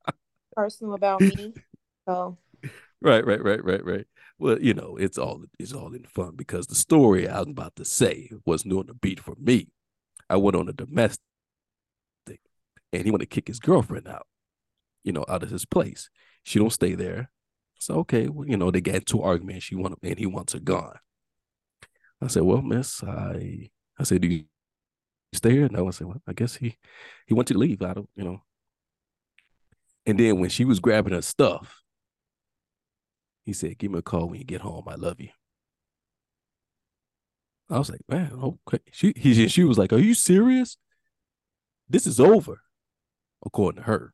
[0.57, 1.55] personal about me.
[2.09, 2.39] So
[3.03, 4.07] Right, right, right, right, right.
[4.39, 7.77] Well, you know, it's all it's all in fun because the story I was about
[7.77, 9.69] to say was new on the beat for me.
[10.29, 11.21] I went on a domestic,
[12.93, 14.27] and he wanted to kick his girlfriend out,
[15.05, 16.11] you know, out of his place.
[16.45, 17.31] She don't stay there,
[17.79, 19.63] so okay, well, you know, they got into an argument.
[19.63, 20.99] She want and he wants her gone.
[22.21, 24.45] I said, well, Miss, I I said, do you
[25.33, 25.69] stay here?
[25.71, 26.77] No, I said, well, I guess he
[27.27, 27.83] he wants you to leave.
[27.83, 28.43] I don't, you know.
[30.07, 31.84] And then when she was grabbing her stuff,
[33.45, 34.85] he said, Give me a call when you get home.
[34.89, 35.31] I love you.
[37.71, 38.79] I was like, Man, okay.
[38.93, 40.77] She he, she was like, Are you serious?
[41.89, 42.63] This is over,
[43.45, 44.13] according to her.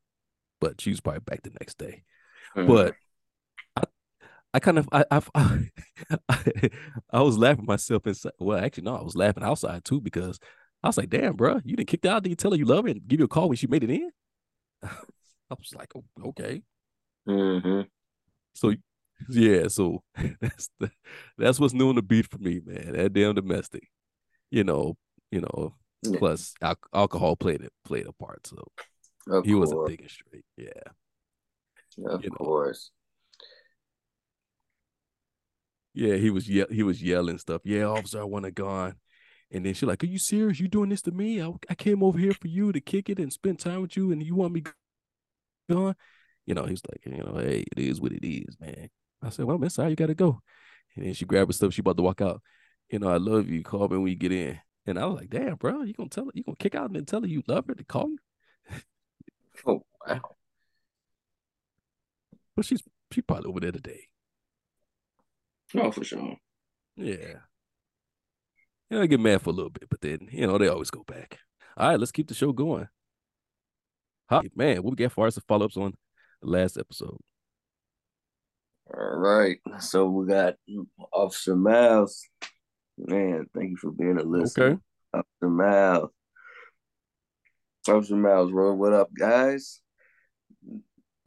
[0.60, 2.04] But she was probably back the next day.
[2.56, 2.66] Mhm.
[2.66, 2.94] But
[3.76, 3.84] I,
[4.54, 5.68] I kind of I I, I
[7.12, 8.32] I was laughing myself inside.
[8.38, 10.38] Well, actually, no, I was laughing outside too because
[10.82, 12.22] I was like, damn, bro, you didn't kick out.
[12.22, 13.84] Did you tell her you love her and give you a call when she made
[13.84, 14.10] it in?
[14.82, 16.62] I was like, "Oh, okay.
[17.28, 17.88] Mhm.
[18.54, 18.74] So
[19.28, 20.02] yeah, so
[20.40, 20.90] that's the,
[21.38, 22.92] that's what's new on the beat for me, man.
[22.92, 23.88] That damn domestic,
[24.50, 24.96] you know,
[25.30, 25.74] you know.
[26.02, 26.18] Yeah.
[26.18, 28.46] Plus, al- alcohol played it played a part.
[28.46, 28.64] So
[29.28, 29.90] Of he wasn't course.
[29.90, 30.44] thinking straight.
[30.56, 30.92] Yeah,
[32.06, 32.36] Of you know.
[32.36, 32.90] course.
[35.94, 36.14] yeah.
[36.16, 37.62] He was ye- he was yelling stuff.
[37.64, 38.94] Yeah, officer, I want it gone.
[39.52, 40.60] And then she's like, "Are you serious?
[40.60, 41.42] You doing this to me?
[41.42, 44.12] I, I came over here for you to kick it and spend time with you,
[44.12, 44.62] and you want me
[45.68, 45.96] gone?"
[46.46, 48.88] You know, he's like, "You know, hey, it is what it is, man."
[49.22, 50.40] I said, "Well, miss, sorry, you gotta go."
[50.96, 51.74] And then she grabbed her stuff.
[51.74, 52.42] She about to walk out.
[52.90, 53.62] You know, I love you.
[53.62, 54.58] Call me when you get in.
[54.86, 56.32] And I was like, "Damn, bro, you gonna tell her?
[56.34, 58.18] You gonna kick out and then tell her you love her to call you?"
[59.66, 60.36] Oh, wow.
[62.56, 64.08] But she's she probably over there today.
[65.74, 66.36] Oh, for sure.
[66.96, 67.40] Yeah.
[68.88, 70.90] You know, I get mad for a little bit, but then, you know, they always
[70.90, 71.38] go back.
[71.76, 72.88] All right, let's keep the show going.
[74.28, 75.94] Hi, man, what we got for us to follow ups on
[76.42, 77.18] the last episode?
[78.92, 79.58] All right.
[79.78, 80.54] So we got
[81.12, 82.20] Officer Miles.
[82.98, 84.66] Man, thank you for being a listener.
[84.66, 84.78] Okay.
[85.14, 86.10] Officer Miles.
[87.88, 88.74] Officer Miles Road.
[88.74, 89.80] What up, guys?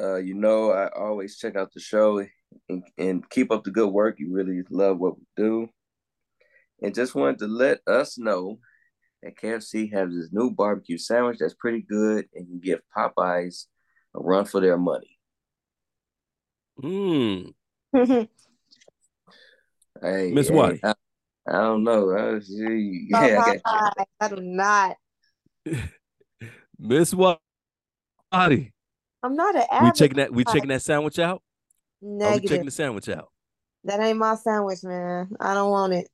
[0.02, 2.26] Uh, you know, I always check out the show
[2.68, 4.16] and, and keep up the good work.
[4.20, 5.70] You really love what we do.
[6.82, 8.60] And just wanted to let us know
[9.22, 13.68] that KFC has this new barbecue sandwich that's pretty good and can give Popeyes
[14.16, 15.13] a run for their money.
[16.82, 17.54] Mm.
[20.02, 20.80] Hey, Miss hey, Watty.
[20.84, 20.94] I,
[21.48, 22.12] I don't know.
[22.12, 24.98] I, see, Oh, yeah, I got Popeye, I do not.
[26.80, 27.40] Miss Watty.
[28.32, 31.42] I'm not an We checking that we checking that sandwich out?
[32.02, 32.50] Are we negative.
[32.50, 33.30] checking the sandwich out?
[33.86, 35.30] That ain't my sandwich, man.
[35.40, 36.10] I don't want it.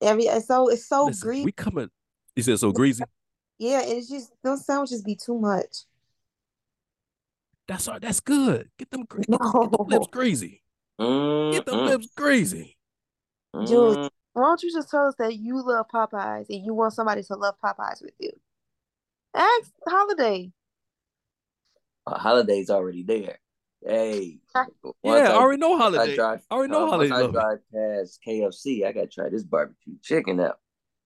[0.00, 1.44] Every it's so it's so Listen, greasy.
[1.44, 1.90] we coming.
[2.36, 3.04] You said so greasy.
[3.58, 5.84] Yeah, it's just those sandwiches be too much.
[7.68, 8.70] That's all that's good.
[8.78, 9.62] Get them, get them, No.
[9.68, 10.62] get them lips greasy.
[10.98, 12.76] Get them lips greasy.
[13.66, 13.96] Jules.
[13.96, 14.10] Mm.
[14.34, 17.34] Why don't you just tell us that you love Popeyes and you want somebody to
[17.36, 18.30] love Popeyes with you?
[19.34, 20.50] Ask Holiday.
[22.06, 23.38] Uh, holiday's already there.
[23.86, 24.66] Hey, Ah.
[25.02, 26.14] Yeah, I I, already know once I holiday.
[26.16, 29.44] drive, I already know uh, holiday once I drive past KFC, I gotta try this
[29.44, 30.46] barbecue chicken out.
[30.46, 30.56] y'all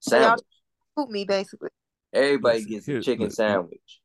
[0.01, 0.45] Sandwich.
[0.99, 1.71] Shoot me, basically.
[2.13, 4.01] Everybody Listen, gets a chicken look, sandwich.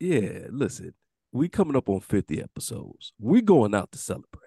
[0.00, 0.94] Yeah, listen,
[1.32, 3.12] we coming up on 50 episodes.
[3.18, 4.42] we going out to celebrate.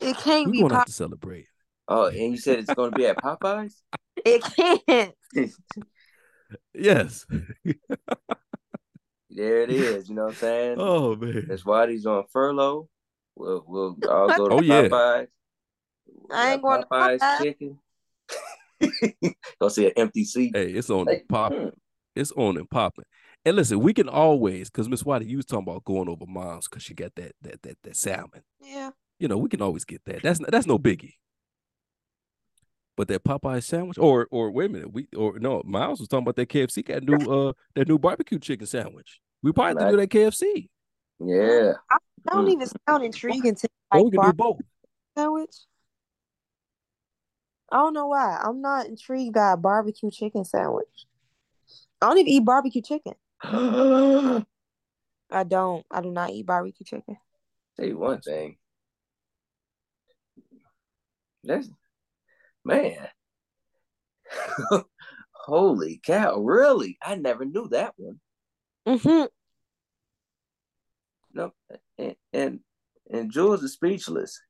[0.00, 0.80] It can't we be going pop.
[0.82, 1.46] out to celebrate.
[1.88, 3.74] Oh, and you said it's going to be at Popeyes.
[4.24, 5.14] It can't.
[6.74, 7.24] Yes.
[9.30, 10.08] there it is.
[10.08, 10.76] You know what I'm saying?
[10.78, 11.46] Oh man.
[11.48, 12.88] That's why he's on furlough.
[13.36, 14.88] We'll we'll all go to Oh, yeah.
[14.88, 15.26] Popeyes.
[16.30, 17.38] I ain't Got going to Popeyes Popeyes.
[17.38, 17.78] chicken.
[19.60, 20.56] Go see an empty seat.
[20.56, 21.58] Hey, it's on Like, and popping.
[21.62, 21.68] hmm.
[22.16, 23.04] It's on and popping.
[23.44, 26.68] And listen, we can always, because Miss Whitey, you was talking about going over mom's
[26.68, 28.42] because she got that that that that salmon.
[28.60, 28.90] Yeah.
[29.18, 30.22] You know, we can always get that.
[30.22, 31.14] That's that's no biggie.
[32.96, 36.24] But that Popeye sandwich, or or wait a minute, we or no, Miles was talking
[36.24, 39.20] about that KFC got new uh that new barbecue chicken sandwich.
[39.42, 40.68] We probably have to do that KFC.
[41.20, 41.72] Yeah.
[41.90, 41.98] I
[42.32, 44.58] don't even sound intriguing to Or like we can do both.
[45.16, 45.56] sandwich.
[47.70, 48.40] I don't know why.
[48.42, 51.06] I'm not intrigued by a barbecue chicken sandwich.
[52.00, 53.14] I don't even eat barbecue chicken.
[53.42, 54.44] Tell
[55.30, 55.84] I don't.
[55.90, 57.16] I do not eat barbecue chicken.
[57.78, 58.56] you one thing.
[61.44, 61.68] That's
[62.64, 63.08] man.
[65.32, 66.38] Holy cow!
[66.38, 66.98] Really?
[67.02, 68.20] I never knew that one.
[68.86, 69.26] Mm-hmm.
[71.32, 71.52] No,
[71.98, 72.60] and and,
[73.10, 74.40] and Jules is speechless.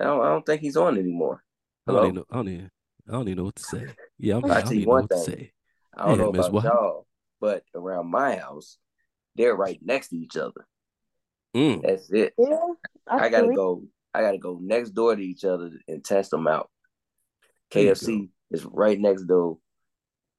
[0.00, 1.42] I don't, I don't think he's on anymore.
[1.86, 2.04] I don't, Hello.
[2.04, 2.70] even know, I don't even
[3.08, 3.86] I don't even know what to say.
[4.18, 5.52] Yeah, I'm, I'll I don't even know one what to say.
[5.96, 7.06] I don't Yeah, know Miss about y'all,
[7.40, 8.78] but around my house,
[9.36, 10.66] they're right next to each other.
[11.56, 11.82] Mm.
[11.82, 12.34] That's it.
[12.38, 12.58] Yeah,
[13.06, 13.84] I gotta go.
[14.14, 16.70] I gotta go next door to each other and test them out.
[17.70, 19.58] KFC is right next door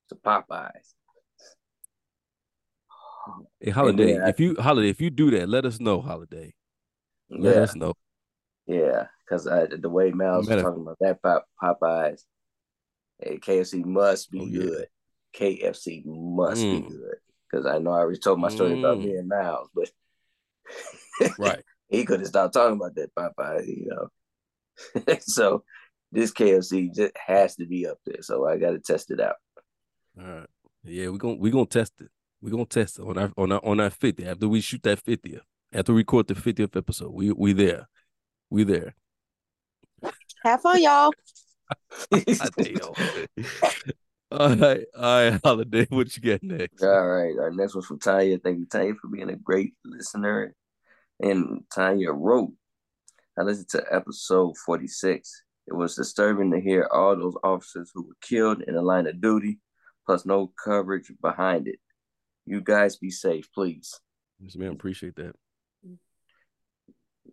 [0.09, 0.93] to Popeyes.
[3.59, 6.53] Hey, Holiday, then I- if you Holiday, if you do that, let us know, Holiday.
[7.29, 7.93] Let Yeah, us know.
[8.65, 9.07] yeah.
[9.25, 12.23] Because the way Miles was talking about that Pop- Popeyes,
[13.19, 14.59] hey, KFC must be Oh, yeah.
[14.63, 14.87] good.
[15.35, 16.87] KFC must be Mm.
[16.89, 17.15] good.
[17.49, 19.05] Because I know I already told my story about Mm.
[19.05, 19.89] me and Miles, but
[21.39, 21.63] Right.
[21.87, 24.09] he could have stopped talking about that Popeye, you know.
[25.19, 25.63] so
[26.11, 28.21] this KFC just has to be up there.
[28.21, 29.35] So I got to test it out.
[30.19, 30.47] All right.
[30.83, 32.09] Yeah, we're gonna we're gonna test it.
[32.41, 34.25] We're gonna test it on our on our on our 50.
[34.25, 35.41] After we shoot that 50th.
[35.73, 37.11] After we record the 50th episode.
[37.13, 37.87] We we there.
[38.49, 38.95] We there.
[40.43, 41.11] Have fun, y'all.
[44.31, 44.41] Damn.
[44.41, 45.87] all right, all right, holiday.
[45.89, 46.83] What you got next?
[46.83, 47.37] All right.
[47.39, 48.37] Our next one's from Tanya.
[48.39, 50.55] Thank you, Tanya, for being a great listener.
[51.19, 52.53] And Tanya wrote,
[53.37, 55.43] I listened to episode 46.
[55.67, 59.21] It was disturbing to hear all those officers who were killed in the line of
[59.21, 59.59] duty,
[60.05, 61.79] plus no coverage behind it.
[62.45, 63.99] You guys be safe, please.
[64.39, 65.35] Yes, man, appreciate that.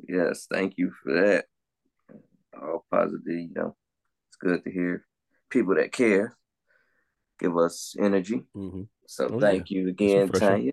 [0.08, 1.46] Yes, thank you for that.
[2.60, 3.76] All positive, you know.
[4.28, 5.06] It's good to hear
[5.50, 6.36] people that care
[7.38, 8.42] give us energy.
[8.54, 10.28] hmm So Oh, thank you again.
[10.30, 10.72] Tanya.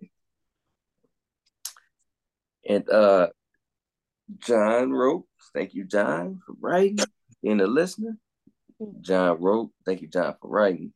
[2.68, 3.28] And uh
[4.40, 6.98] John wrote, thank you, John, for writing,
[7.42, 8.18] being a listener.
[9.02, 10.94] John wrote, thank you, John, for writing.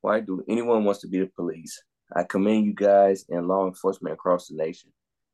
[0.00, 1.82] Why do anyone wants to be the police?
[2.14, 4.92] I commend you guys and law enforcement across the nation.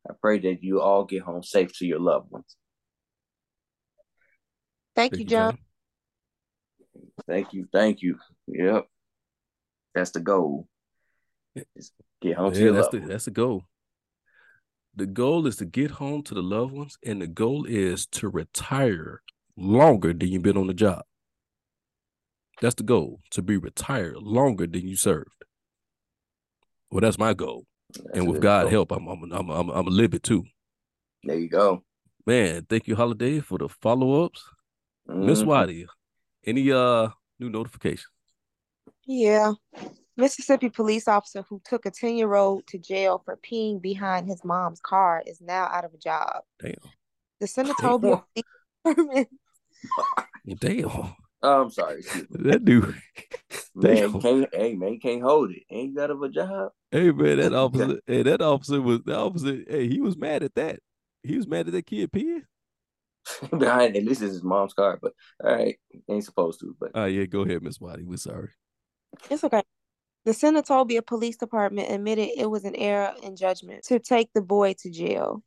[0.09, 2.55] I pray that you all get home safe to your loved ones.
[4.95, 5.57] Thank you, John.
[7.27, 8.17] Thank you, thank you.
[8.47, 8.87] Yep.
[9.93, 10.67] That's the goal.
[12.21, 13.63] Get home to Yeah, your that's the that's the goal.
[14.95, 18.29] The goal is to get home to the loved ones, and the goal is to
[18.29, 19.21] retire
[19.57, 21.03] longer than you've been on the job.
[22.61, 25.45] That's the goal to be retired longer than you served.
[26.91, 28.41] Well, that's my goal, That's and with it.
[28.41, 30.45] God help, I'm I'm I'm I'm, I'm gonna live it too.
[31.23, 31.83] There you go.
[32.25, 34.43] Man, thank you, Holiday, for the follow ups.
[35.07, 35.47] Miss Mhm.
[35.47, 35.87] Watty,
[36.45, 38.07] any uh new notifications?
[39.05, 39.53] Yeah.
[40.15, 44.43] Mississippi police officer who took a 10 year old to jail for peeing behind his
[44.43, 46.43] mom's car is now out of a job.
[46.61, 46.75] Damn,
[47.39, 48.45] The Senatobia Police
[48.85, 49.29] Department
[50.59, 52.03] damn, Oh, I'm sorry.
[52.29, 52.95] that dude.
[53.75, 54.13] Man, Damn.
[54.13, 55.63] you can't, hey, man, can't hold it.
[55.69, 56.71] Ain't got of a job.
[56.91, 59.63] Hey man, that officer, hey, that officer was the officer.
[59.67, 60.79] Hey, he was mad at that.
[61.23, 62.43] He was mad at that kid peeing.
[63.57, 65.13] Behind, at least it's his mom's car, but
[65.43, 65.77] all right,
[66.09, 66.75] ain't supposed to.
[66.79, 68.03] But Oh yeah, go ahead, Miss Watty.
[68.03, 68.49] We're sorry.
[69.29, 69.63] It's okay.
[70.25, 74.73] The Senatobia Police Department admitted it was an error in judgment to take the boy
[74.79, 75.43] to jail.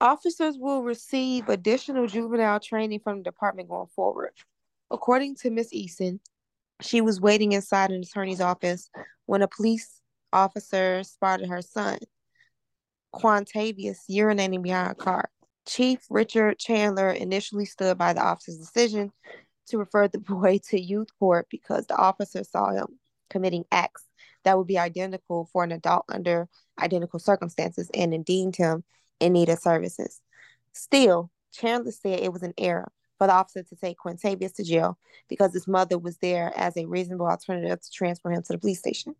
[0.00, 4.32] Officers will receive additional juvenile training from the department going forward.
[4.90, 6.20] According to Miss Eason,
[6.80, 8.90] she was waiting inside an attorney's office
[9.26, 10.00] when a police
[10.32, 11.98] officer spotted her son,
[13.14, 15.30] Quantavius, urinating behind a car.
[15.66, 19.12] Chief Richard Chandler initially stood by the officer's decision
[19.70, 24.04] to refer the boy to youth court because the officer saw him committing acts
[24.44, 26.48] that would be identical for an adult under
[26.80, 28.82] identical circumstances and deemed him
[29.20, 30.20] in need of services.
[30.72, 34.98] Still, Chandler said it was an error for the officer to take Quintavious to jail
[35.28, 38.78] because his mother was there as a reasonable alternative to transfer him to the police
[38.78, 39.14] station.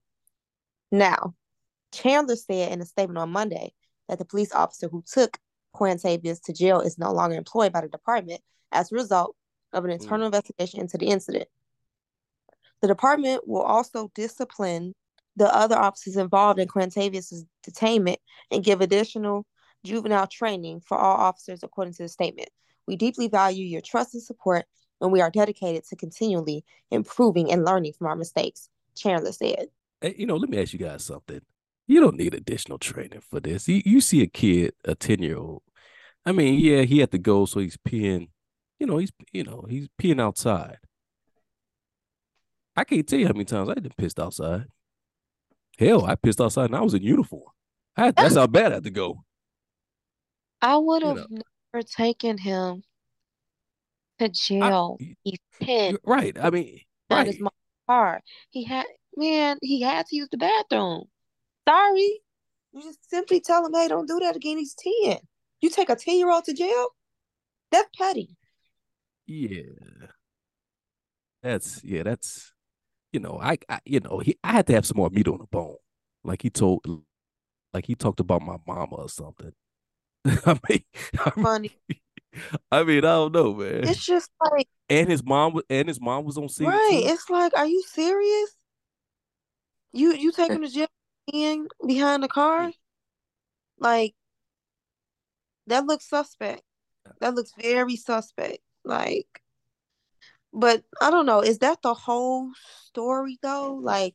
[0.91, 1.35] Now,
[1.93, 3.75] Chandler said in a statement on Monday
[4.09, 5.39] that the police officer who took
[5.75, 8.41] Quintavious to jail is no longer employed by the department
[8.73, 9.37] as a result
[9.73, 10.27] of an internal mm.
[10.27, 11.49] investigation into the incident.
[12.83, 14.95] The department will also discipline
[15.37, 18.17] the other officers involved in Quintavious' detainment
[18.51, 19.47] and give additional
[19.85, 22.49] juvenile training for all officers, according to the statement.
[22.87, 24.65] We deeply value your trust and support,
[25.01, 29.69] and we are dedicated to continually improving and learning from our mistakes, Chandler said.
[30.01, 31.41] Hey, you know, let me ask you guys something.
[31.87, 33.69] You don't need additional training for this.
[33.69, 35.63] You, you see a kid, a 10 year old.
[36.25, 38.29] I mean, yeah, he had to go, so he's peeing,
[38.81, 40.79] you know, he's, you know, he's peeing outside.
[42.75, 44.65] I can't tell you how many times I've been pissed outside.
[45.79, 47.51] Hell, I pissed outside and I was in uniform.
[47.95, 49.23] Had, that's how bad I had to go.
[50.63, 51.43] I would have you know.
[51.75, 52.83] never taken him
[54.19, 54.97] to jail.
[55.01, 55.99] I, He's 10.
[56.05, 56.37] Right.
[56.41, 57.25] I mean, right.
[57.25, 57.51] That is my
[57.87, 58.23] car.
[58.51, 61.05] He had, man, he had to use the bathroom.
[61.69, 62.21] Sorry.
[62.73, 64.59] You just simply tell him, hey, don't do that again.
[64.59, 65.19] He's 10.
[65.61, 66.89] You take a 10 year old to jail?
[67.73, 68.37] That's petty.
[69.31, 70.09] Yeah.
[71.41, 72.53] That's, yeah, that's,
[73.13, 75.39] you know, I, I you know, he, I had to have some more meat on
[75.39, 75.77] the bone.
[76.25, 76.85] Like he told,
[77.73, 79.53] like he talked about my mama or something.
[80.25, 80.83] I mean,
[81.17, 81.79] I mean, funny.
[82.73, 83.85] I mean, I don't know, man.
[83.85, 86.67] It's just like, and his mom, was, and his mom was on scene.
[86.67, 87.03] Right.
[87.05, 87.13] Too.
[87.13, 88.57] It's like, are you serious?
[89.93, 90.67] You you taking eh.
[90.67, 90.89] the jail
[91.33, 92.73] in behind the car?
[93.79, 94.15] Like,
[95.69, 96.63] that looks suspect.
[97.21, 98.59] That looks very suspect.
[98.85, 99.43] Like,
[100.53, 101.41] but I don't know.
[101.41, 102.51] Is that the whole
[102.87, 103.75] story though?
[103.75, 104.15] Like,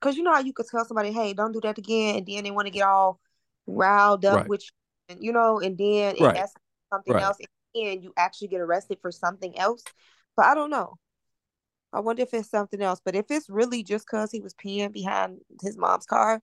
[0.00, 2.44] cause you know how you could tell somebody, "Hey, don't do that again," and then
[2.44, 3.20] they want to get all
[3.66, 4.48] riled up right.
[4.48, 4.62] with,
[5.08, 6.34] you, you know, and then right.
[6.34, 6.54] that's
[6.92, 7.22] something right.
[7.22, 7.38] else,
[7.74, 9.84] and you actually get arrested for something else.
[10.36, 10.98] But I don't know.
[11.92, 13.00] I wonder if it's something else.
[13.04, 16.42] But if it's really just cause he was peeing behind his mom's car,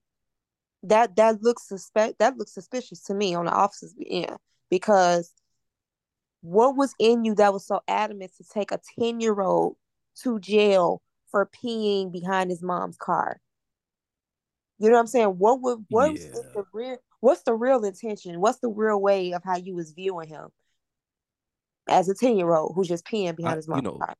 [0.83, 2.19] that that looks suspect.
[2.19, 4.37] That looks suspicious to me on the officer's end
[4.69, 5.33] because
[6.41, 9.77] what was in you that was so adamant to take a 10 year old
[10.23, 13.39] to jail for peeing behind his mom's car?
[14.79, 15.27] You know what I'm saying?
[15.27, 16.27] What would what yeah.
[16.53, 18.39] the real what's the real intention?
[18.41, 20.49] What's the real way of how you was viewing him
[21.87, 24.15] as a 10 year old who's just peeing behind I, his mom's you know, car?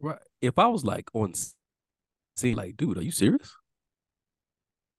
[0.00, 0.18] Right.
[0.40, 1.34] If I was like on
[2.36, 3.54] scene, like, dude, are you serious?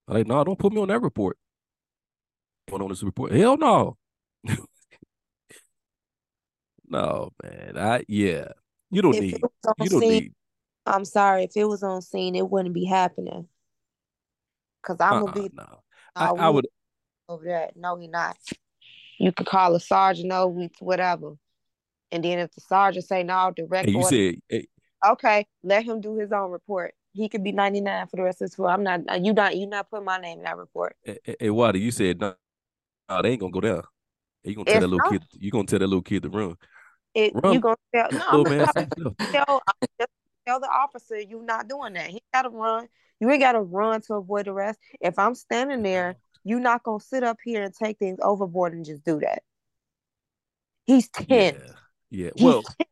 [0.07, 1.37] I'm like, no, don't put me on that report.
[2.69, 3.31] Going on this report.
[3.31, 3.97] Hell no.
[6.91, 7.77] No, man.
[7.77, 8.49] I yeah.
[8.91, 9.41] You don't if need.
[9.79, 10.33] You don't scene, need.
[10.85, 11.45] I'm sorry.
[11.45, 13.47] If it was on scene, it wouldn't be happening.
[14.83, 15.55] Cause I'm uh-uh, gonna be.
[15.55, 15.79] No.
[16.15, 16.67] I, I would.
[17.29, 17.77] Over that.
[17.77, 18.35] No, he not.
[19.17, 21.35] You could call a sergeant over whatever,
[22.11, 23.85] and then if the sergeant say no, direct.
[23.85, 24.35] Hey, you order, said.
[24.49, 24.67] Hey.
[25.07, 26.93] Okay, let him do his own report.
[27.13, 28.67] He could be 99 for the rest of his tour.
[28.67, 29.01] I'm not.
[29.09, 29.55] Uh, you not.
[29.55, 30.97] You not putting my name in that report.
[31.03, 32.35] Hey, hey Watty, you said no.
[33.07, 33.83] No, they ain't gonna go down.
[34.43, 35.11] You gonna tell it's that little not.
[35.11, 35.23] kid?
[35.39, 36.57] You gonna tell that little kid to run?
[37.13, 38.43] It you gonna tell no,
[39.31, 39.61] tell,
[39.99, 40.11] just
[40.47, 42.09] tell the officer you're not doing that.
[42.09, 42.87] He gotta run.
[43.19, 44.79] You ain't gotta run to avoid arrest.
[44.99, 48.85] If I'm standing there, you're not gonna sit up here and take things overboard and
[48.85, 49.43] just do that.
[50.85, 51.27] He's 10.
[51.29, 51.51] Yeah.
[52.09, 52.29] yeah.
[52.35, 52.87] Well, 10.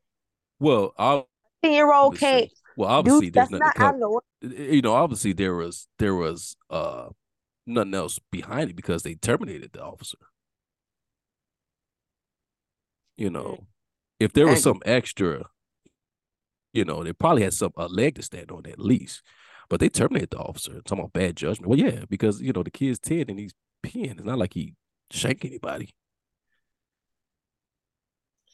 [0.60, 1.30] well, I'll
[1.64, 2.52] 10 year old can't.
[2.76, 3.82] Well, obviously, Dude, there's nothing.
[4.02, 7.10] Not you know, obviously there was there was uh
[7.66, 10.18] nothing else behind it because they terminated the officer.
[13.18, 13.68] You know,
[14.20, 15.46] if there was some extra,
[16.74, 19.22] you know, they probably had some a leg to stand on at least.
[19.70, 20.82] But they terminated the officer.
[20.82, 21.70] Talking about bad judgment.
[21.70, 23.54] Well, yeah, because you know the kid's ten and he's
[23.86, 24.18] peeing.
[24.18, 24.74] It's not like he
[25.12, 25.90] shank anybody.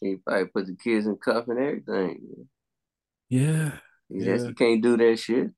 [0.02, 2.48] He probably put the kids in cuff and everything.
[3.30, 3.72] Yeah.
[4.10, 4.38] He yeah.
[4.38, 5.52] Just, can't do that shit.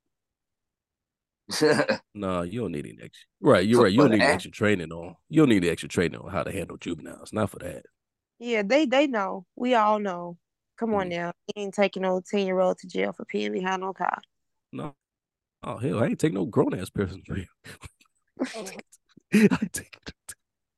[2.13, 3.27] no, you don't need any extra.
[3.41, 3.91] Right, you're right.
[3.91, 5.15] You don't need extra training on.
[5.29, 7.33] You don't need the extra training on how to handle juveniles.
[7.33, 7.85] Not for that.
[8.39, 9.45] Yeah, they they know.
[9.55, 10.37] We all know.
[10.77, 11.17] Come on mm.
[11.17, 11.33] now.
[11.47, 14.21] He ain't taking no 10 year old to jail for peeing behind no car.
[14.71, 14.95] No.
[15.63, 17.45] Oh hell, I ain't taking no grown ass person to jail.
[19.33, 19.97] I take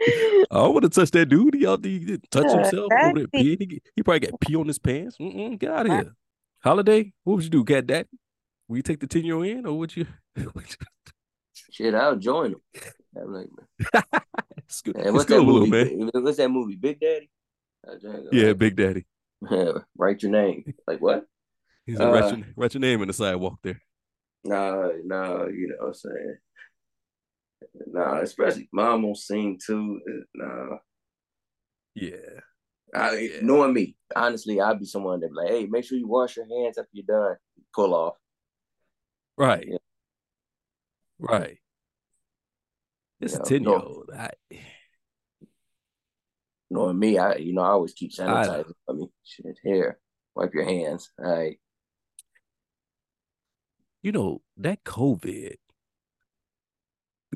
[0.01, 1.55] I don't want to touch that dude.
[1.55, 3.59] He out there touch himself over there peeing.
[3.59, 5.17] He, he, probably got pee on his pants.
[5.19, 6.15] Mm-mm, get out of here.
[6.63, 7.65] Holiday, what would you do?
[7.65, 8.07] Cat that?
[8.67, 10.05] Will you take the 10 year old in or would you?
[11.71, 12.61] Shit, I'll join him.
[13.15, 14.03] I'm like, man.
[15.03, 15.69] Hey, what's that movie?
[15.69, 16.09] Man.
[16.13, 16.75] What's that movie?
[16.75, 17.29] Big Daddy?
[18.31, 19.05] Yeah, Big Daddy.
[19.97, 20.73] write your name.
[20.87, 21.25] Like what?
[21.85, 23.81] He's uh, write, your, write your name in the sidewalk there.
[24.43, 26.37] No, no, you know what I'm saying.
[27.87, 29.99] No, especially mom on scene too.
[30.35, 30.79] No.
[31.95, 32.15] Yeah.
[32.93, 33.39] I, Yeah.
[33.41, 36.45] Knowing me, honestly, I'd be someone that be like, hey, make sure you wash your
[36.45, 37.37] hands after you're done.
[37.73, 38.15] Pull off.
[39.37, 39.65] Right.
[39.67, 39.77] Yeah.
[41.19, 41.57] Right.
[43.19, 44.09] It's a 10 year old.
[44.17, 44.31] I,
[46.71, 48.73] Knowing me, I you know I always keep I- sanitizing.
[48.89, 49.99] I mean, shit, here,
[50.35, 51.09] wipe your hands.
[51.17, 51.59] All right.
[54.01, 55.55] you know, that COVID,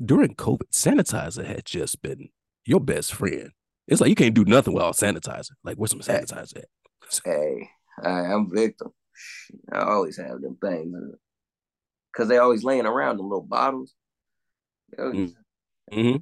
[0.02, 2.30] during COVID, sanitizer had just been
[2.64, 3.50] your best friend.
[3.86, 5.50] It's like you can't do nothing without sanitizer.
[5.62, 6.64] Like, where's some sanitizer at?
[7.24, 7.68] Hey,
[8.02, 8.88] I, I'm victim.
[9.72, 10.96] I always have them things
[12.12, 13.92] because they always laying around them little bottles.
[14.98, 15.34] Always-
[15.92, 16.16] hmm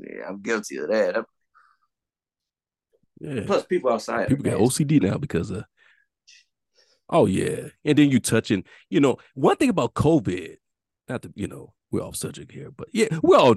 [0.00, 1.24] Yeah, I'm guilty of that.
[3.24, 3.42] Yeah.
[3.46, 4.28] Plus, people outside.
[4.28, 5.64] People got OCD now because of.
[7.08, 8.64] Oh yeah, and then you touching.
[8.90, 10.56] You know, one thing about COVID,
[11.08, 13.54] not to you know we're off subject here, but yeah, we all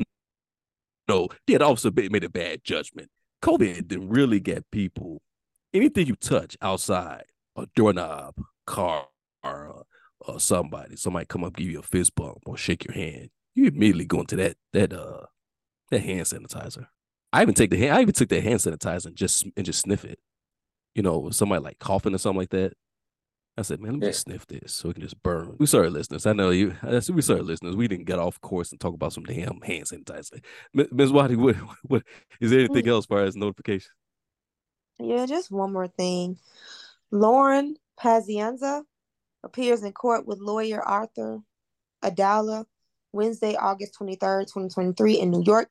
[1.08, 3.10] know the officer made a bad judgment.
[3.44, 5.22] COVID didn't really get people.
[5.74, 9.08] Anything you touch outside, a doorknob, car,
[9.44, 9.84] or,
[10.22, 13.66] or somebody, somebody come up give you a fist bump or shake your hand, you
[13.66, 15.26] immediately go into that that uh
[15.92, 16.88] that hand sanitizer.
[17.34, 17.94] I even take the hand.
[17.94, 20.20] I even took that hand sanitizer and just and just sniff it.
[20.96, 22.74] You know, somebody like coughing or something like that.
[23.60, 24.12] I said, man, let me Yeah.
[24.12, 25.56] just sniff this so it can just burn.
[25.58, 26.28] We sorry, listeners.
[26.28, 26.76] I know you.
[27.10, 27.76] We sorry, listeners.
[27.76, 30.44] We didn't get off course and talk about some damn hand sanitizer.
[30.74, 31.12] Ms.
[31.12, 32.04] Watty, what, what
[32.40, 32.90] is there anything mm.
[32.90, 33.92] else as far as notification?
[35.00, 36.38] Yeah, just one more thing.
[37.12, 38.84] Lauren Pazienza
[39.44, 41.40] appears in court with lawyer Arthur
[42.04, 42.66] Aidala
[43.12, 45.70] Wednesday, August 23rd, 2023 in New York.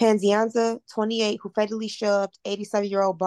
[0.00, 3.20] Pazienza, 28, who fatally shoved 87-year-old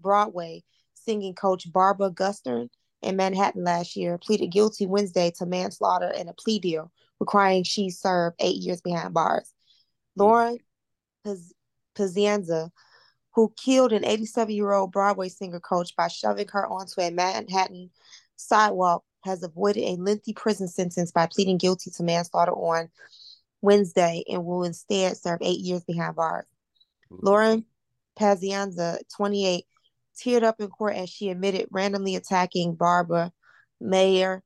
[0.00, 0.62] Broadway
[0.94, 2.68] singing coach Barbara Gustern
[3.02, 6.90] in Manhattan last year, pleaded guilty Wednesday to manslaughter and a plea deal
[7.20, 9.52] requiring she serve eight years behind bars.
[10.16, 10.58] Lauren
[11.24, 11.52] Paz-
[11.94, 12.70] Pazienza,
[13.34, 17.90] who killed an 87-year-old Broadway singer coach by shoving her onto a Manhattan
[18.36, 22.88] sidewalk, has avoided a lengthy prison sentence by pleading guilty to manslaughter on
[23.66, 26.46] Wednesday and will instead serve eight years behind bars.
[27.10, 27.64] Lauren
[28.18, 29.64] Pazienza, 28,
[30.16, 33.32] teared up in court as she admitted randomly attacking Barbara
[33.82, 34.40] Maier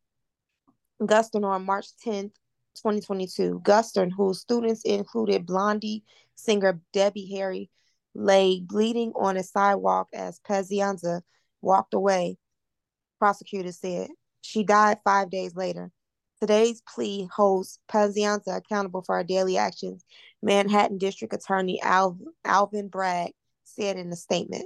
[1.04, 2.32] Gustern on March 10th,
[2.76, 3.60] 2022.
[3.62, 6.02] Gustern, whose students included Blondie
[6.34, 7.70] singer Debbie Harry,
[8.14, 11.20] lay bleeding on a sidewalk as Pazienza
[11.60, 12.38] walked away,
[13.18, 14.08] prosecutors said.
[14.40, 15.92] She died five days later.
[16.40, 20.02] Today's plea holds Pazienza accountable for her daily actions,
[20.42, 23.32] Manhattan District Attorney Al- Alvin Bragg
[23.64, 24.64] said in a statement.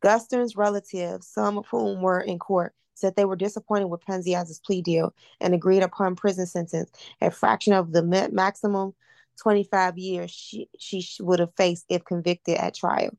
[0.00, 4.82] Gustern's relatives, some of whom were in court, said they were disappointed with Pazienza's plea
[4.82, 8.02] deal and agreed upon prison sentence, a fraction of the
[8.32, 8.92] maximum
[9.40, 13.10] 25 years she, she would have faced if convicted at trial.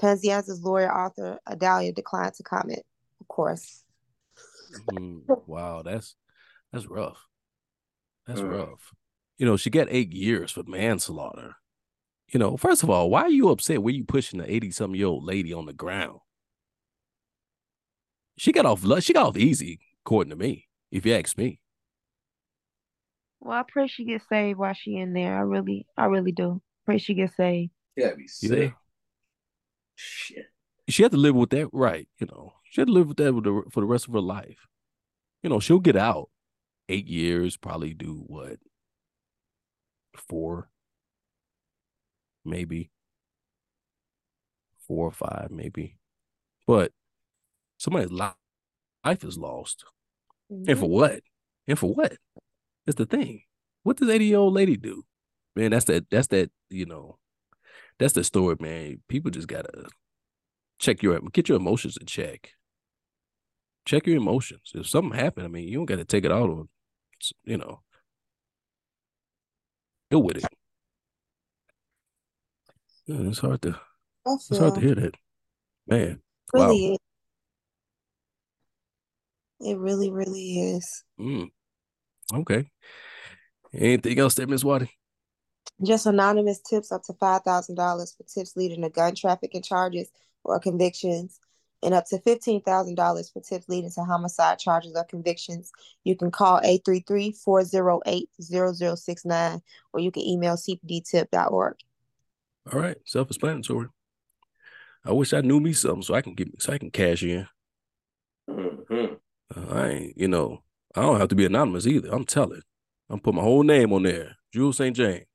[0.00, 2.82] Pazienza's lawyer, Arthur Aidala, declined to comment,
[3.20, 3.84] of course.
[5.46, 6.16] Wow, that's
[6.72, 7.28] that's rough.
[8.32, 8.50] That's Mm.
[8.50, 8.94] rough.
[9.36, 11.56] You know, she got eight years for manslaughter.
[12.28, 14.98] You know, first of all, why are you upset when you pushing the 80 something
[14.98, 16.20] year old lady on the ground?
[18.38, 21.60] She got off she got off easy, according to me, if you ask me.
[23.40, 25.36] Well, I pray she gets saved while she in there.
[25.36, 26.62] I really, I really do.
[26.86, 27.72] Pray she gets saved.
[27.96, 28.48] You gotta be Yeah.
[28.48, 28.74] sick.
[29.94, 30.46] Shit.
[30.88, 32.08] She had to live with that, right?
[32.18, 34.20] You know, she had to live with that with the, for the rest of her
[34.20, 34.66] life.
[35.42, 36.30] You know, she'll get out
[36.92, 38.58] eight years, probably do what
[40.28, 40.68] four,
[42.44, 42.90] maybe
[44.86, 45.96] four or five, maybe.
[46.66, 46.92] But
[47.78, 48.28] somebody's li-
[49.04, 49.84] life is lost,
[50.50, 50.86] and for mm-hmm.
[50.86, 51.20] what?
[51.66, 52.16] And for what?
[52.86, 53.42] That's the thing.
[53.82, 55.04] What does eighty year old lady do?
[55.56, 56.10] Man, that's that.
[56.10, 56.50] That's that.
[56.70, 57.18] You know,
[57.98, 59.02] that's the story, man.
[59.08, 59.88] People just gotta
[60.78, 62.50] check your get your emotions in check.
[63.84, 64.72] Check your emotions.
[64.74, 66.68] If something happened, I mean, you don't got to take it out on,
[67.44, 67.80] you know,
[70.10, 70.44] deal with it.
[73.06, 73.78] Yeah, it's hard to
[74.26, 75.16] it's hard to hear that,
[75.86, 76.20] man.
[76.52, 76.66] Wow.
[76.66, 76.98] really is.
[79.60, 81.04] It really, really is.
[81.20, 81.50] Mm.
[82.34, 82.68] Okay.
[83.72, 84.90] Anything else there, Miss Watty?
[85.84, 90.10] Just anonymous tips up to five thousand dollars for tips leading to gun trafficking charges
[90.44, 91.38] or convictions,
[91.82, 95.72] and up to fifteen thousand dollars for tips leading to homicide charges or convictions.
[96.04, 99.60] You can call 833-408-0069
[99.92, 101.74] or you can email cpdtip.org.
[102.72, 103.88] All right, self-explanatory.
[105.04, 107.48] I wish I knew me something so I can get so I can cash in.
[108.48, 109.18] Mhm.
[109.54, 110.62] Uh, I ain't, you know,
[110.94, 112.10] I don't have to be anonymous either.
[112.10, 112.62] I'm telling.
[113.10, 114.36] I'm put my whole name on there.
[114.52, 114.96] Jules St.
[114.96, 115.26] James.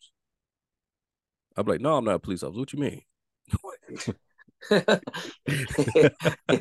[1.55, 2.59] I'm like, no, I'm not a police officer.
[2.59, 3.01] What you mean?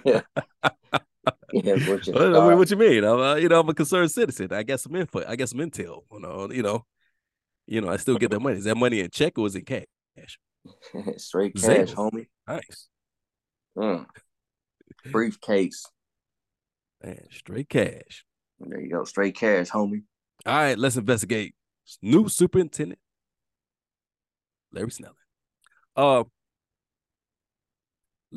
[0.05, 0.21] yeah.
[1.53, 2.57] Yeah, What, Star.
[2.57, 3.05] what you mean?
[3.05, 4.53] I'm, uh, you know, I'm a concerned citizen.
[4.53, 5.25] I got some info.
[5.27, 6.03] I got some intel.
[6.13, 6.85] You know, you know,
[7.67, 7.89] you know.
[7.89, 8.59] I still get that money.
[8.59, 10.39] Is that money in check or is it cash?
[11.17, 11.95] Straight cash, Zales.
[11.95, 12.27] homie.
[12.47, 12.89] Nice,
[13.79, 14.07] Mm.
[15.11, 15.85] Briefcase.
[17.03, 17.21] man.
[17.31, 18.25] Straight cash.
[18.61, 19.05] There you go.
[19.05, 20.03] Straight cash, homie.
[20.45, 21.55] All right, let's investigate
[22.03, 22.99] new superintendent
[24.73, 25.17] Larry Snelling.
[25.97, 26.25] Uh,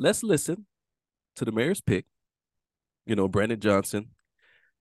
[0.00, 0.66] let's listen
[1.36, 2.06] to the mayor's pick.
[3.06, 4.08] You know, Brandon Johnson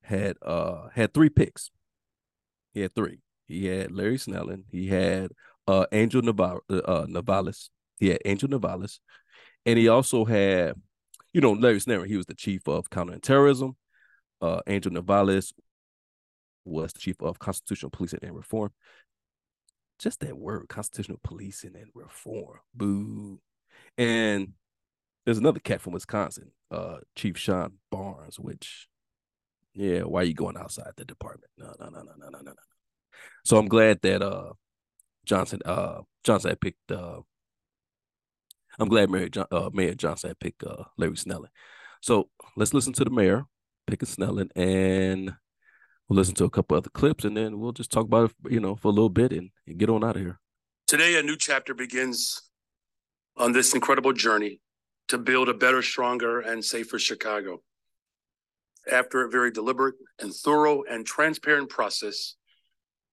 [0.01, 1.69] had uh had three picks.
[2.73, 3.19] He had three.
[3.45, 4.63] He had Larry Snelling.
[4.71, 5.31] He had
[5.67, 7.69] uh Angel Navar- uh, Novalez.
[7.97, 8.99] He had Angel Novalez,
[9.65, 10.75] and he also had,
[11.33, 12.09] you know, Larry Snelling.
[12.09, 13.75] He was the chief of counterterrorism.
[14.41, 15.51] Uh, Angel Novalez
[16.63, 18.71] was the chief of constitutional policing and reform.
[19.99, 22.59] Just that word, constitutional policing and reform.
[22.73, 23.41] Boo.
[23.97, 24.53] And
[25.25, 28.87] there's another cat from Wisconsin, uh, Chief Shon Barnes, which,
[29.73, 31.51] yeah, why are you going outside the department?
[31.57, 32.53] No, no, no, no, no, no, no, no.
[33.43, 34.53] So I'm glad that uh
[35.25, 37.19] Johnson uh Johnson had picked uh
[38.79, 41.51] I'm glad Mayor John, uh, Mayor Johnson had picked uh Larry Snelling.
[42.01, 43.45] So let's listen to the mayor
[43.87, 45.33] picking Snelling and
[46.07, 48.59] we'll listen to a couple other clips and then we'll just talk about it, you
[48.59, 50.39] know, for a little bit and, and get on out of here.
[50.87, 52.49] Today, a new chapter begins
[53.37, 54.61] on this incredible journey
[55.09, 57.61] to build a better, stronger, and safer Chicago.
[58.89, 62.35] After a very deliberate and thorough and transparent process,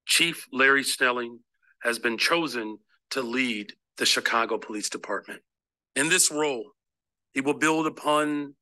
[0.06, 1.40] Chief Larry Snelling
[1.82, 2.78] has been chosen
[3.10, 5.40] to lead the Chicago Police Department.
[5.94, 6.72] In this role,
[7.32, 8.54] he will build upon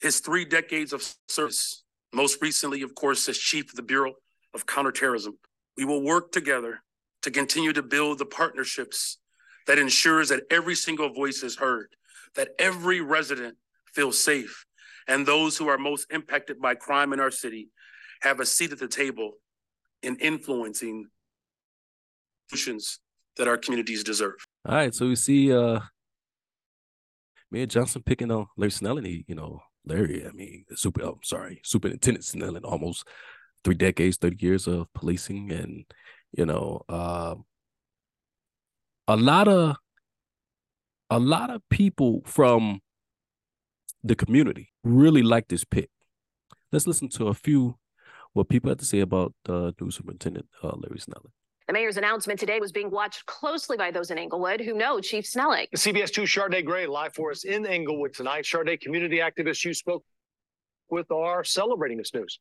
[0.00, 4.12] his three decades of service, most recently, of course, as Chief of the Bureau
[4.54, 5.38] of Counterterrorism.
[5.76, 6.82] We will work together
[7.22, 9.18] to continue to build the partnerships
[9.66, 11.88] that ensures that every single voice is heard,
[12.36, 13.56] that every resident
[13.94, 14.64] feels safe,
[15.06, 17.70] and those who are most impacted by crime in our city
[18.22, 19.32] have a seat at the table
[20.02, 21.06] in influencing
[22.48, 23.00] solutions
[23.36, 24.34] that our communities deserve.
[24.66, 25.80] All right, so we see uh
[27.50, 29.24] Mayor Johnson picking on Larry Snelling.
[29.28, 33.06] You know, Larry, I mean, super I'm sorry, Superintendent Snelling, almost
[33.62, 35.84] three decades, 30 years of policing and
[36.36, 37.34] you know, uh,
[39.06, 39.76] a lot of
[41.14, 42.80] a lot of people from
[44.02, 45.88] the community really like this pick.
[46.72, 47.76] Let's listen to a few
[48.32, 51.30] what people have to say about uh, new superintendent uh, Larry Snelling.
[51.68, 55.24] The mayor's announcement today was being watched closely by those in Englewood who know Chief
[55.24, 55.68] Snelling.
[55.76, 58.44] CBS 2 Shardaa Gray live for us in Englewood tonight.
[58.44, 60.04] Shardaa, community activists you spoke
[60.90, 62.40] with are celebrating this news.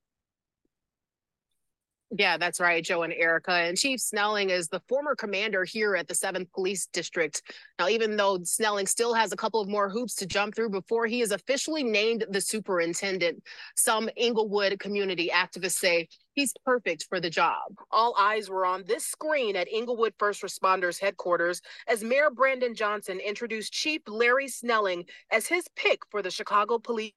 [2.15, 3.51] Yeah, that's right, Joe and Erica.
[3.51, 7.41] And Chief Snelling is the former commander here at the 7th Police District.
[7.79, 11.07] Now, even though Snelling still has a couple of more hoops to jump through before
[11.07, 13.41] he is officially named the superintendent,
[13.75, 17.63] some Englewood community activists say he's perfect for the job.
[17.89, 23.19] All eyes were on this screen at Englewood First Responders headquarters as Mayor Brandon Johnson
[23.19, 27.13] introduced Chief Larry Snelling as his pick for the Chicago Police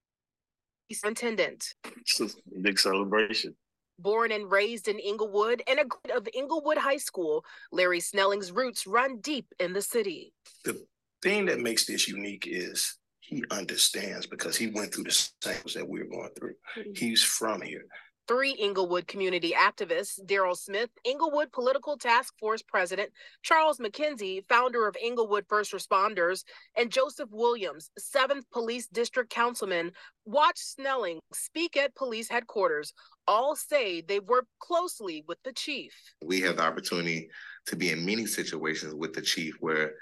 [0.90, 1.74] Superintendent.
[2.00, 2.28] It's a
[2.62, 3.54] big celebration.
[3.98, 8.86] Born and raised in Englewood and a graduate of Englewood High School, Larry Snelling's roots
[8.86, 10.32] run deep in the city.
[10.64, 10.84] the
[11.22, 15.88] thing that makes this unique is he understands because he went through the same that
[15.88, 16.54] we're going through.
[16.78, 16.90] Mm-hmm.
[16.94, 17.84] He's from here.
[18.28, 23.10] Three Englewood community activists, Daryl Smith, Englewood Political Task Force President,
[23.42, 26.42] Charles McKenzie, founder of Englewood First Responders,
[26.76, 29.92] and Joseph Williams, 7th Police District Councilman,
[30.24, 32.92] watched Snelling speak at police headquarters.
[33.28, 35.92] All say they've worked closely with the chief.
[36.24, 37.28] we have the opportunity
[37.66, 39.94] to be in many situations with the chief where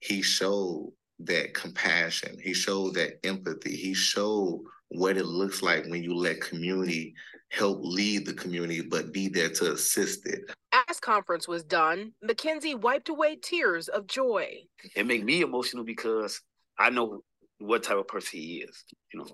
[0.00, 6.02] he showed that compassion, he showed that empathy, he showed what it looks like when
[6.02, 7.14] you let community
[7.50, 10.40] help lead the community, but be there to assist it.
[10.88, 14.58] As conference was done, McKenzie wiped away tears of joy.
[14.94, 16.40] it make me emotional because
[16.78, 17.22] I know
[17.58, 18.84] what type of person he is.
[19.12, 19.26] You know,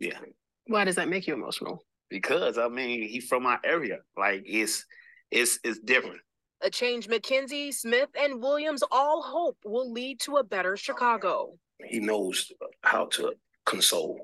[0.00, 0.18] yeah.
[0.66, 1.84] Why does that make you emotional?
[2.12, 3.98] Because I mean, he's from my area.
[4.16, 4.84] Like it's
[5.30, 6.20] it's it's different.
[6.60, 11.54] A change McKenzie, Smith, and Williams all hope will lead to a better Chicago.
[11.84, 12.52] He knows
[12.82, 13.32] how to
[13.66, 14.20] console.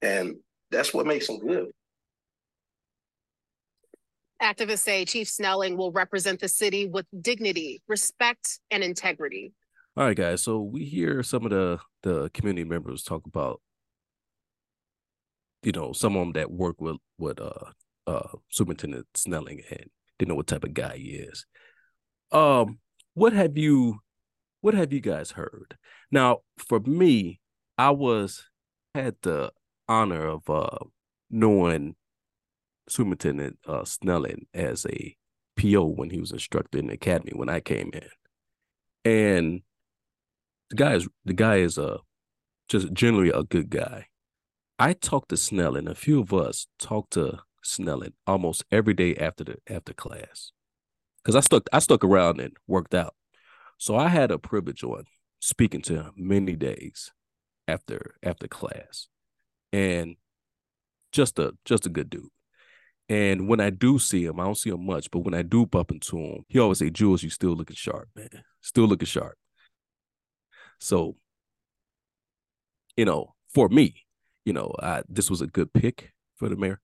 [0.00, 0.36] And
[0.70, 1.66] that's what makes him good.
[4.40, 9.52] Activists say Chief Snelling will represent the city with dignity, respect, and integrity.
[9.96, 10.42] All right, guys.
[10.42, 13.60] So we hear some of the the community members talk about,
[15.66, 17.72] you know, some of them that work with with uh
[18.06, 21.44] uh Superintendent Snelling and they know what type of guy he is.
[22.30, 22.78] Um,
[23.14, 23.98] what have you
[24.60, 25.76] what have you guys heard?
[26.12, 27.40] Now, for me,
[27.76, 28.44] I was
[28.94, 29.50] had the
[29.88, 30.78] honor of uh
[31.30, 31.96] knowing
[32.88, 35.16] Superintendent uh, Snelling as a
[35.60, 38.08] PO when he was instructor in the academy when I came in,
[39.04, 39.62] and
[40.70, 41.98] the guy is the guy is a
[42.68, 44.06] just generally a good guy.
[44.78, 45.88] I talked to Snelling.
[45.88, 50.52] A few of us talked to Snelling almost every day after the after class,
[51.22, 53.14] because I stuck I stuck around and worked out.
[53.78, 55.04] So I had a privilege on
[55.40, 57.12] speaking to him many days
[57.68, 59.08] after after class,
[59.72, 60.16] and
[61.12, 62.28] just a just a good dude.
[63.08, 65.64] And when I do see him, I don't see him much, but when I do
[65.66, 68.44] bump into him, he always say, "Jules, you still looking sharp, man.
[68.60, 69.36] Still looking sharp."
[70.80, 71.16] So,
[72.96, 74.05] you know, for me,
[74.46, 76.80] you know, I, this was a good pick for the mayor.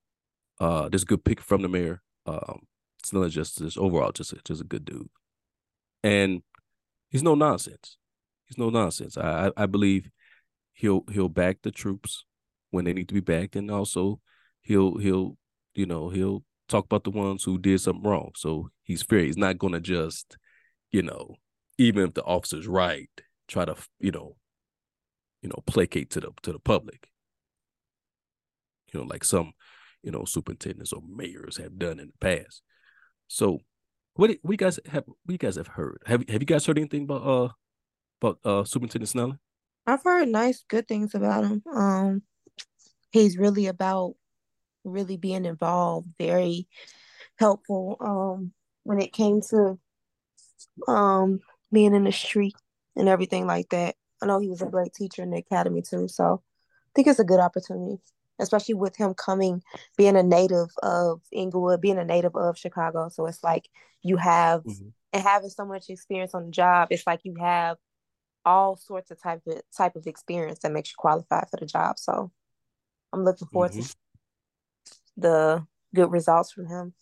[0.61, 2.03] Uh, this good pick from the mayor.
[2.27, 2.67] Um,
[2.99, 5.09] it's not just this overall, just a, just a good dude,
[6.03, 6.43] and
[7.09, 7.97] he's no nonsense.
[8.47, 9.17] He's no nonsense.
[9.17, 10.11] I I believe
[10.73, 12.25] he'll he'll back the troops
[12.71, 14.21] when they need to be backed, and also
[14.61, 15.37] he'll he'll
[15.75, 18.33] you know he'll talk about the ones who did something wrong.
[18.37, 19.21] So he's fair.
[19.21, 20.37] He's not gonna just
[20.91, 21.37] you know
[21.79, 23.11] even if the officer's right,
[23.49, 24.37] try to you know
[25.43, 27.12] you know placate to the to the public.
[28.93, 29.53] You know, like some
[30.03, 32.63] you know superintendents or mayors have done in the past.
[33.29, 33.61] So
[34.15, 36.03] what do, you guys have what you guys have heard?
[36.07, 37.49] Have have you guys heard anything about uh
[38.21, 39.39] about uh Superintendent Snelling?
[39.87, 41.63] I've heard nice, good things about him.
[41.75, 42.23] Um,
[43.11, 44.15] he's really about
[44.85, 46.69] really being involved, very
[47.37, 47.97] helpful.
[48.01, 48.53] Um,
[48.85, 49.79] when it came to
[50.89, 51.41] um
[51.73, 52.55] being in the street
[52.97, 53.97] and everything like that.
[54.23, 57.19] I know he was a great teacher in the academy too, so I think it's
[57.19, 57.99] a good opportunity,
[58.39, 59.63] especially with him coming,
[59.97, 63.09] being a native of Englewood, being a native of Chicago.
[63.09, 63.69] So it's like
[64.03, 64.89] you have Mm-hmm.
[65.13, 66.89] and having so much experience on the job.
[66.91, 67.77] It's like you have
[68.45, 71.99] all sorts of type of type of experience that makes you qualify for the job.
[71.99, 72.33] So
[73.13, 73.83] I'm looking forward Mhm.
[73.83, 73.95] to
[75.17, 76.95] the good results from him.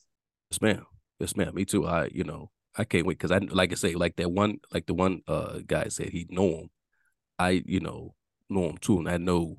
[0.50, 0.86] Yes, ma'am.
[1.18, 1.54] Yes, ma'am.
[1.54, 1.86] Me too.
[1.86, 4.86] I, you know, I can't wait because I, like I say, like that one, like
[4.86, 6.70] the one uh guy said he know him.
[7.38, 8.14] I, you know,
[8.48, 9.58] know him too, and I know,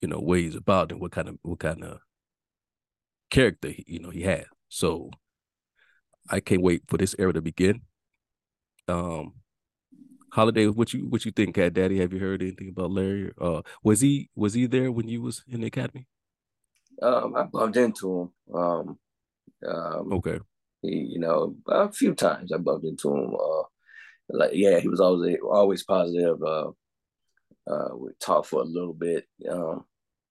[0.00, 2.00] you know, what he's about and what kind of what kind of
[3.30, 4.46] character he, you know he had.
[4.68, 5.10] So
[6.30, 7.82] I can't wait for this era to begin.
[8.88, 9.34] Um,
[10.32, 11.98] holiday, what you what you think, Cat Daddy?
[11.98, 13.32] Have you heard anything about Larry?
[13.40, 16.06] Uh, was he was he there when you was in the academy?
[17.02, 18.54] Um, I bumped into him.
[18.54, 18.98] Um,
[19.66, 20.38] um, Okay.
[20.82, 23.34] he, you know, a few times I bumped into him.
[23.34, 23.62] Uh,
[24.30, 26.42] like yeah, he was always always positive.
[26.42, 26.70] Uh,
[27.70, 29.26] uh, we talked for a little bit.
[29.50, 29.84] Um,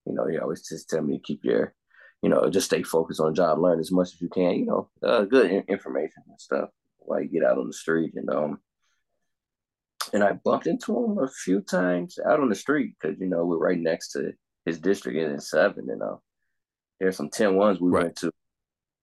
[0.06, 1.74] you know, he always just tell me to keep your,
[2.22, 4.54] you know, just stay focused on job, learn as much as you can.
[4.54, 6.70] You know, uh, good in- information and stuff
[7.00, 8.14] while you get out on the street.
[8.16, 8.60] And um,
[10.14, 13.46] and I bumped into him a few times out on the street because you know
[13.46, 14.34] we're right next to
[14.66, 16.16] his district in seven, and uh,
[17.00, 18.32] there's some 10 ones we went to.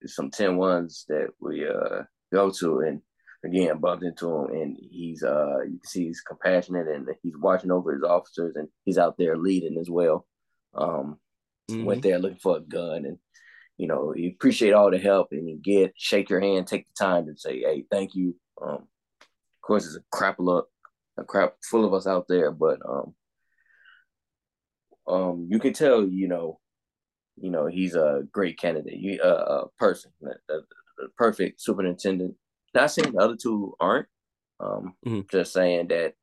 [0.01, 2.03] There's some 10 ones that we uh
[2.33, 3.03] go to, and
[3.45, 7.71] again bumped into him, and he's uh you can see he's compassionate and he's watching
[7.71, 10.27] over his officers, and he's out there leading as well.
[10.75, 11.19] Um,
[11.69, 13.19] went there looking for a gun, and
[13.77, 17.05] you know he appreciate all the help, and you get shake your hand, take the
[17.05, 18.37] time to say, hey, thank you.
[18.61, 18.87] Um,
[19.63, 20.69] of course, it's a crap look,
[21.17, 23.15] a crap full of us out there, but um,
[25.07, 26.59] um, you can tell, you know,
[27.37, 32.35] you know, he's a great candidate, you uh, a person, a, a perfect superintendent.
[32.75, 34.07] Not saying the other two aren't.
[34.61, 34.95] Um,
[35.31, 36.15] just saying that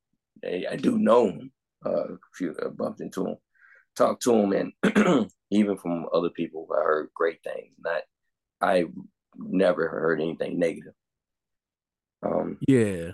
[0.44, 1.52] I, I do know him.
[1.86, 3.36] Uh, a few I bumped into him,
[3.96, 4.52] talked to him,
[4.84, 7.74] and even from other people, I heard great things.
[7.80, 8.02] Not,
[8.62, 8.86] I
[9.38, 10.94] never heard anything negative.
[12.24, 13.12] Um, Yeah.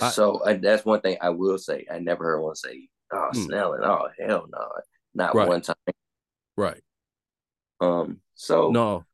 [0.00, 1.86] I- so I, that's one thing I will say.
[1.92, 3.38] I never heard one say, "Oh, Hmm.
[3.42, 4.68] Snelling, oh hell no,"
[5.14, 5.48] not Right.
[5.48, 5.76] one time.
[6.56, 6.82] Right.
[7.80, 9.04] Um, so No.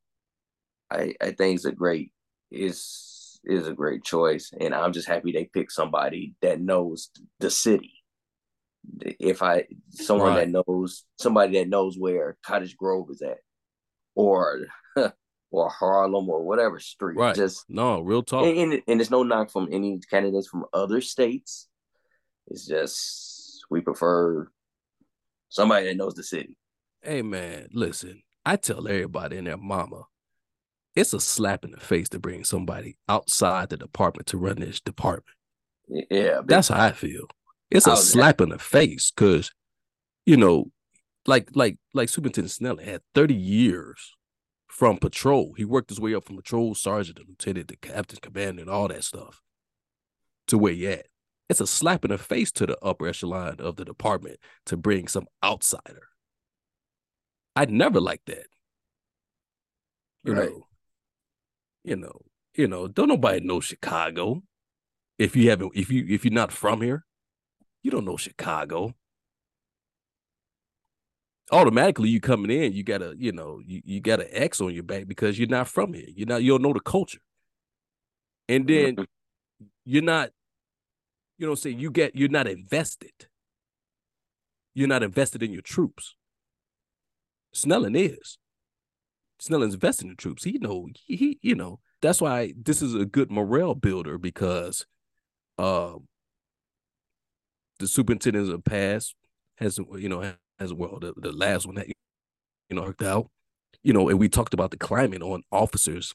[0.90, 2.12] I I think it's a great
[3.44, 7.50] is is a great choice, and I'm just happy they picked somebody that knows the
[7.50, 7.92] city.
[9.02, 10.52] If I someone Right.
[10.52, 13.38] that knows somebody that knows where Cottage Grove is at,
[14.14, 14.66] or
[15.50, 17.34] or Harlem or whatever street, Right.
[17.36, 18.46] just No, real talk.
[18.46, 21.68] and, and, and it's no knock from any candidates from other states.
[22.46, 24.50] It's just we prefer
[25.48, 26.56] somebody that knows the city.
[27.02, 28.22] Hey man, listen.
[28.44, 30.04] I tell everybody and their mama,
[30.96, 34.80] it's a slap in the face to bring somebody outside the department to run this
[34.80, 35.36] department.
[35.88, 37.26] Yeah, That's how I feel.
[37.70, 39.50] It's a oh, was- slap in the face because,
[40.26, 40.70] you know,
[41.26, 44.14] like like like Superintendent Snelling had 30 years
[44.68, 45.52] from patrol.
[45.56, 48.88] He worked his way up from patrol sergeant to lieutenant to captain, commander, and all
[48.88, 49.40] that stuff
[50.48, 51.06] to where he at.
[51.48, 55.06] it's a slap in the face to the upper echelon of the department to bring
[55.08, 56.08] some outsider.
[57.56, 58.46] I'd never like that.
[60.24, 60.50] You Right.
[60.50, 60.66] know,
[61.84, 62.20] you know,
[62.54, 64.42] you know, don't nobody know Chicago.
[65.18, 67.04] If you haven't, if you if you're not from here,
[67.82, 68.94] you don't know Chicago.
[71.52, 74.72] Automatically, you coming in, you got a, you know, you, you got an X on
[74.72, 76.06] your back because you're not from here.
[76.14, 77.18] You're not, you don't know the culture.
[78.48, 79.04] And then mm-hmm.
[79.84, 80.30] you're not,
[81.38, 83.26] you know, say you get, you're not invested.
[84.74, 86.14] You're not invested in your troops.
[87.52, 88.38] Snelling is.
[89.40, 90.44] Snelling's invested in the troops.
[90.44, 94.86] He know he, he you know that's why this is a good morale builder because
[95.58, 96.06] um
[97.78, 99.14] the superintendents of past
[99.58, 103.30] has you know has well the, the last one that you know worked out
[103.82, 106.14] you know and we talked about the climate on officers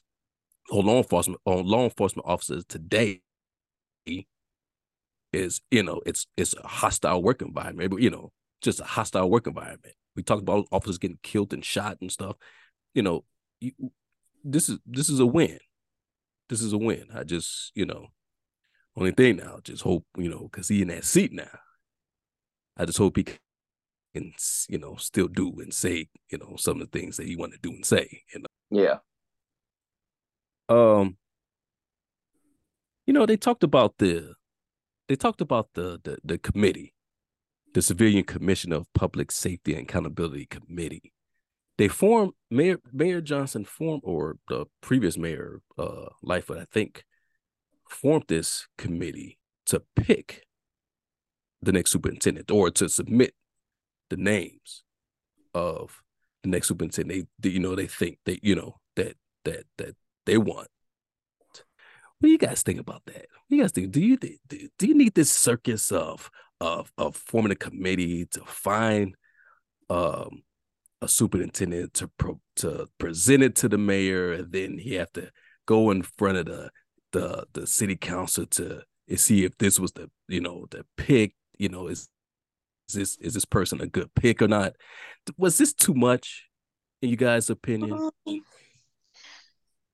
[0.70, 3.20] on law enforcement on law enforcement officers today
[5.32, 8.30] is you know it's it's a hostile work environment you know
[8.62, 12.36] just a hostile work environment we talked about officers getting killed and shot and stuff
[12.96, 13.24] you know
[13.60, 13.72] you,
[14.42, 15.58] this is this is a win.
[16.48, 17.06] This is a win.
[17.14, 18.08] I just you know
[18.96, 21.60] only thing now just hope you know because he in that seat now.
[22.76, 24.32] I just hope he can
[24.68, 27.52] you know still do and say you know some of the things that he want
[27.52, 28.46] to do and say you know?
[28.70, 28.98] Yeah.
[30.68, 31.18] um
[33.06, 34.34] you know they talked about the
[35.08, 36.94] they talked about the the, the committee
[37.74, 41.12] the civilian commission of public safety and accountability committee
[41.78, 47.04] they formed mayor mayor johnson formed or the previous mayor uh lightfoot i think
[47.88, 50.44] formed this committee to pick
[51.62, 53.34] the next superintendent or to submit
[54.10, 54.82] the names
[55.54, 56.02] of
[56.42, 59.94] the next superintendent they, you know they think they you know that that that
[60.26, 60.68] they want
[62.18, 63.14] what do you guys think about that?
[63.14, 63.92] What do you guys think?
[63.92, 64.36] Do you do,
[64.78, 69.14] do you need this circus of of of forming a committee to find
[69.90, 70.42] um
[71.02, 75.30] a superintendent to pro, to present it to the mayor, and then he have to
[75.66, 76.70] go in front of the
[77.12, 78.82] the the city council to
[79.16, 81.34] see if this was the you know the pick.
[81.58, 82.08] You know, is
[82.88, 84.74] is this is this person a good pick or not?
[85.38, 86.44] Was this too much
[87.02, 87.92] in you guys' opinion?
[88.26, 88.44] Um,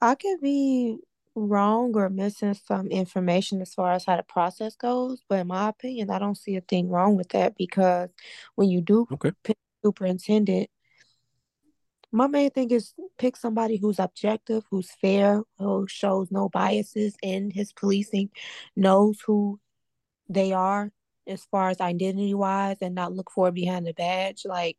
[0.01, 0.99] I could be
[1.35, 5.69] wrong or missing some information as far as how the process goes, but in my
[5.69, 8.11] opinion, I don't see a thing wrong with that because
[8.55, 9.33] when you do Okay.
[9.43, 10.69] pick superintendent,
[12.13, 17.51] my main thing is pick somebody who's objective, who's fair, who shows no biases in
[17.51, 18.31] his policing,
[18.77, 19.59] knows who
[20.29, 20.93] they are
[21.27, 24.43] as far as identity wise, and not look for behind the badge.
[24.45, 24.77] Like,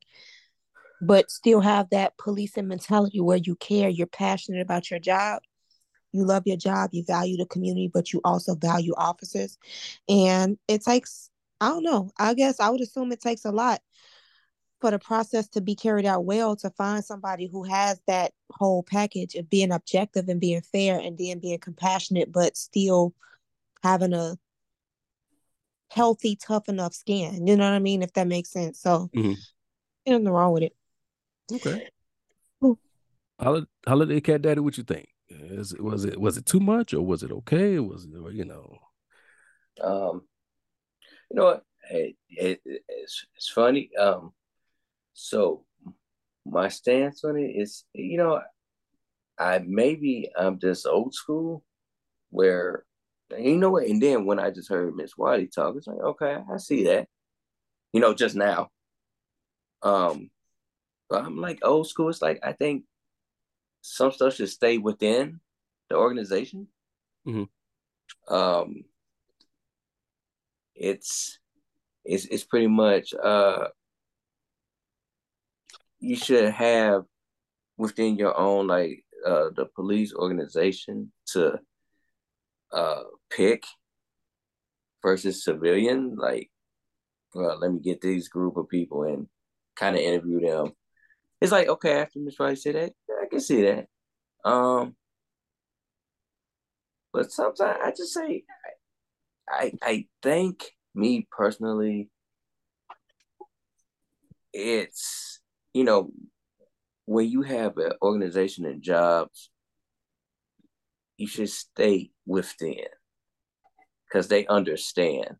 [1.01, 5.41] but still have that policing mentality where you care, you're passionate about your job,
[6.11, 9.57] you love your job, you value the community, but you also value officers.
[10.07, 11.29] And it takes,
[11.59, 13.81] I don't know, I guess I would assume it takes a lot
[14.83, 18.83] for the process to be carried out well to find somebody who has that whole
[18.83, 23.13] package of being objective and being fair and then being compassionate, but still
[23.81, 24.37] having a
[25.89, 27.47] healthy, tough enough skin.
[27.47, 28.03] You know what I mean?
[28.03, 28.81] If that makes sense.
[28.81, 29.37] So, Mhm.
[30.05, 30.75] nothing wrong with it.
[31.49, 31.89] Okay.
[32.59, 32.77] Cool.
[33.39, 35.07] Holiday, Holiday Cat Daddy, what you think?
[35.29, 37.79] Is it was it was it too much or was it okay?
[37.79, 38.79] Was it you know?
[39.79, 40.27] Um,
[41.31, 41.65] you know what?
[41.89, 43.89] It, it, it's it's funny.
[43.95, 44.33] Um,
[45.13, 45.65] so
[46.45, 48.41] my stance on it is, you know,
[49.37, 51.63] I maybe I'm just old school,
[52.29, 52.85] where
[53.37, 53.87] you know what?
[53.87, 57.07] And then when I just heard Miss Wiley talk, it's like, okay, I see that.
[57.91, 58.69] You know, just now.
[59.81, 60.29] Um,
[61.09, 62.09] but I'm like old school.
[62.09, 62.85] It's like I think
[63.81, 65.39] some stuff should stay within
[65.89, 66.67] the organization.
[67.27, 67.47] Mhm.
[68.27, 68.85] Um,
[70.75, 71.39] it's
[72.03, 73.67] it's it's pretty much uh
[76.03, 77.03] you should have
[77.77, 81.57] within your own like uh the police organization to
[82.73, 83.63] uh pick
[85.01, 86.49] versus civilian like
[87.33, 89.27] well let me get these group of people and
[89.75, 90.71] kind of interview them.
[91.41, 92.93] It's like okay after miss Rice said that.
[93.21, 93.87] I can see that.
[94.45, 94.95] Um
[97.13, 98.43] but sometimes i just say
[99.47, 102.09] i i think me personally
[104.51, 105.32] it's
[105.73, 106.11] you know
[107.05, 109.49] when you have an organization and jobs
[111.17, 112.85] you should stay within
[114.07, 115.35] because they understand.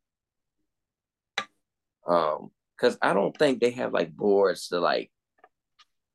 [2.07, 5.09] Um because i don't think they have like boards to like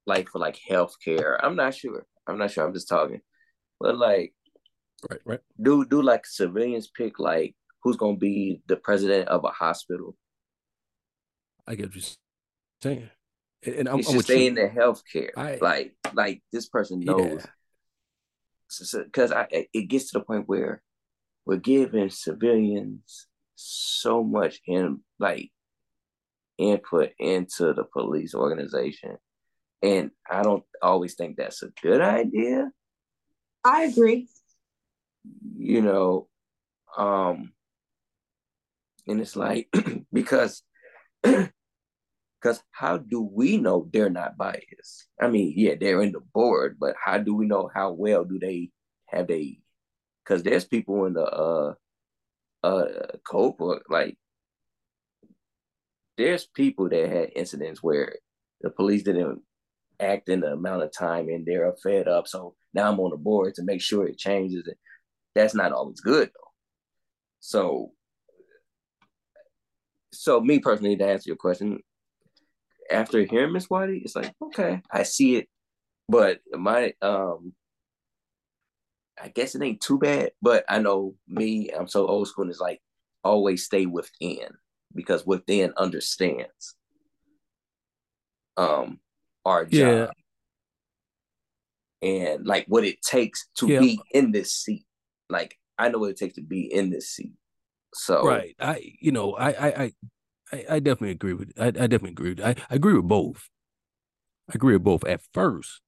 [0.07, 1.39] like for like healthcare.
[1.41, 2.05] I'm not sure.
[2.27, 2.67] I'm not sure.
[2.67, 3.21] I'm just talking.
[3.79, 4.35] But like
[5.09, 5.41] Right, right.
[5.63, 10.17] do do like civilians pick like who's gonna be the president of a hospital.
[11.67, 12.05] I get what you're
[12.83, 13.11] saying,
[13.65, 15.31] and, and I'm, It I'm should with in the healthcare.
[15.37, 17.13] I- like like this person Yeah.
[17.13, 17.47] knows
[18.93, 20.83] because I it gets to the point where
[21.47, 25.51] we're giving civilians so much in like
[26.59, 29.17] input into the police organization,
[29.83, 32.71] and I don't always think that's a good idea.
[33.65, 34.29] I agree.
[35.57, 36.29] You know,
[36.97, 37.53] um,
[39.07, 39.69] and it's like
[40.13, 40.63] because
[42.41, 45.07] because how do we know they're not biased?
[45.21, 48.39] I mean, yeah, they're in the board, but how do we know how well do
[48.39, 48.71] they
[49.07, 49.61] have they?
[50.25, 51.75] Because there's people in the uh
[52.65, 52.87] uh
[53.27, 53.55] code
[53.89, 54.19] like
[56.17, 58.17] there's people that had incidents where
[58.61, 59.41] the police didn't
[60.01, 62.27] act in the amount of time and they're fed up.
[62.27, 64.67] So now I'm on the board to make sure it changes.
[64.67, 64.77] And
[65.35, 66.51] that's not always good though.
[67.41, 67.93] So
[70.13, 71.79] so me personally to answer your question,
[72.91, 75.49] after hearing Miss Whitey, it's like, okay, I see it.
[76.09, 77.53] But my um
[79.21, 82.51] I guess it ain't too bad, but I know me, I'm so old school, and
[82.51, 82.81] it's like
[83.25, 84.49] always stay within
[84.95, 86.77] because within understands
[88.57, 89.01] um
[89.45, 90.07] our Yeah.
[90.07, 90.13] job
[92.03, 93.81] and like what it takes to Yeah.
[93.81, 94.85] be in this seat.
[95.29, 97.35] Like I know what it takes to be in this seat.
[97.95, 98.55] So Right.
[98.61, 99.93] I you know, I I I
[100.53, 103.49] I, I definitely agree with I, I definitely agree with I, I agree with both.
[104.51, 105.81] I agree with both at first.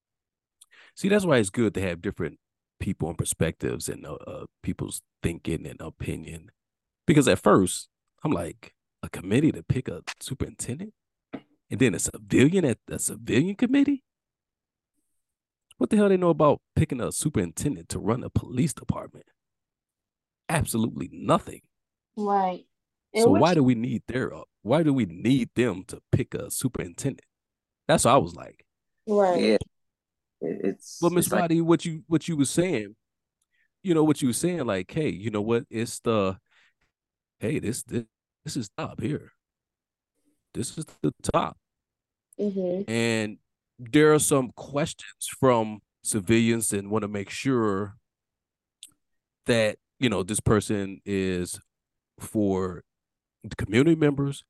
[0.95, 2.39] See, that's why it's good to have different
[2.79, 6.51] people and perspectives and uh, uh, people's thinking and opinion.
[7.07, 7.89] Because at first,
[8.23, 10.93] I'm like, a committee to pick a superintendent?
[11.71, 14.03] And then a civilian at a civilian committee?
[15.79, 19.25] What the hell do they know about picking a superintendent to run a police department?
[20.49, 21.63] Absolutely nothing.
[22.17, 22.67] Right.
[23.15, 26.01] And So which- why do we need their uh, why do we need them to
[26.13, 27.25] pick a superintendent?
[27.89, 28.65] That's what I was like.
[29.07, 29.43] Right.
[29.43, 29.57] yeah.
[30.41, 32.95] It's But Miss it's like- what you what you was saying,
[33.83, 35.65] you know what you were saying, like, hey, you know what?
[35.71, 36.39] It's the
[37.41, 38.05] hey, this this
[38.45, 39.33] this is top here.
[40.55, 41.59] This is the top.
[42.39, 42.91] Mm-hmm.
[42.91, 43.39] And
[43.79, 47.97] there are some questions from civilians and want to make sure
[49.47, 51.61] that, you know, this person is
[52.19, 52.90] for the
[53.57, 54.45] community members,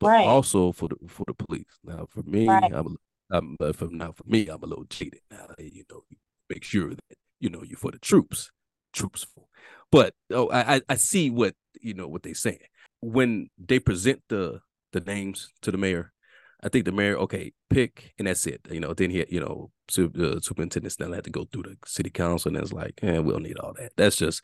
[0.00, 0.26] but Right.
[0.26, 1.78] also for the for the police.
[1.84, 2.72] Now, for me, Right.
[2.72, 2.96] I'm,
[3.30, 5.46] I'm but for now for me, I'm a little jaded now.
[5.58, 6.02] You know,
[6.48, 8.50] make sure that you know you're for the troops,
[8.92, 9.48] troopsful.
[9.90, 12.58] But oh, I I- see what you know what they're saying
[13.00, 14.60] when they present the
[14.92, 16.12] the names to the mayor.
[16.62, 18.62] I think the mayor, okay, pick, and that's it.
[18.70, 21.76] You know, then he, you know, su- the superintendent still had to go through the
[21.84, 23.92] city council, and it's like, eh, we don't need all that.
[23.96, 24.42] That's just,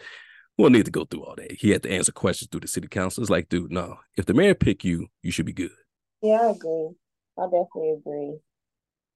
[0.58, 1.52] we don't need to go through all that.
[1.52, 3.22] He had to answer questions through the city council.
[3.22, 5.70] It's like, dude, no, if the mayor pick you, you should be good.
[6.20, 6.90] Yeah, I agree.
[7.38, 8.38] I definitely agree.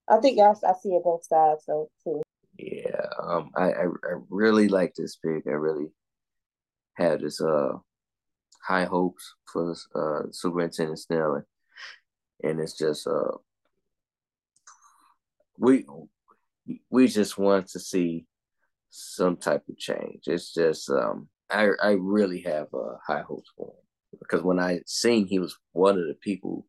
[0.09, 2.23] I think I, I see it both sides though too.
[2.59, 5.47] Yeah, um, I, I I really like this pick.
[5.47, 5.89] I really
[6.95, 7.73] had this uh
[8.67, 11.45] high hopes for uh Superintendent Snelling,
[12.43, 13.33] and it's just uh
[15.59, 15.85] we
[16.91, 18.27] we just want to see
[18.97, 20.23] some type of change.
[20.27, 24.81] It's just um I I really have uh, high hopes for him because when I
[24.87, 26.67] seen he was one of the people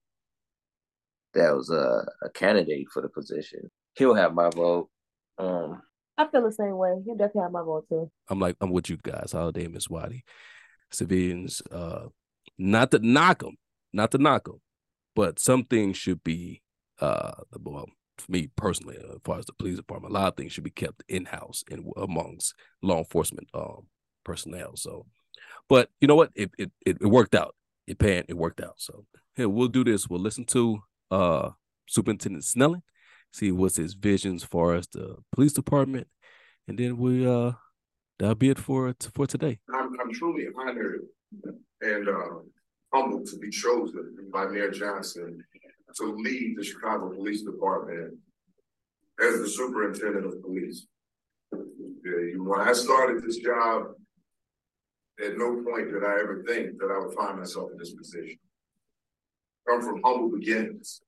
[1.33, 4.89] that was uh, a candidate for the position, he'll have my vote.
[5.37, 5.81] Um,
[6.17, 6.95] I feel the same way.
[7.05, 8.11] You definitely have my vote too.
[8.29, 9.33] I'm like, I'm with you guys.
[9.33, 10.23] Holiday and Miss Watty.
[10.91, 12.07] Civilians, uh,
[12.57, 13.57] not to knock them,
[13.93, 14.61] not to knock them,
[15.15, 16.61] but some things should be,
[17.01, 20.27] uh, the well, for me personally, uh, as far as the police department, a lot
[20.27, 23.87] of things should be kept in house and amongst law enforcement um
[24.23, 24.75] personnel.
[24.75, 25.05] So,
[25.69, 26.31] but you know what?
[26.35, 27.55] It it it, worked out.
[27.87, 28.25] It pan.
[28.27, 28.75] It worked out.
[28.77, 29.05] So
[29.35, 30.07] here we'll do this.
[30.07, 30.79] We'll listen to
[31.11, 31.51] uh
[31.87, 32.83] Superintendent Snelling,
[33.31, 36.07] see what's his visions far as the police department,
[36.67, 37.53] and then we uh
[38.19, 39.59] that'll be it for for today.
[39.73, 41.01] I'm, I'm truly honored
[41.81, 42.39] and uh,
[42.93, 45.43] humbled to be chosen by Mayor Johnson
[45.95, 48.15] to lead the Chicago Police Department
[49.19, 50.85] as the superintendent of police.
[51.51, 53.87] When I started this job,
[55.23, 58.37] at no point did I ever think that I would find myself in this position.
[59.67, 61.01] Come from humble beginnings,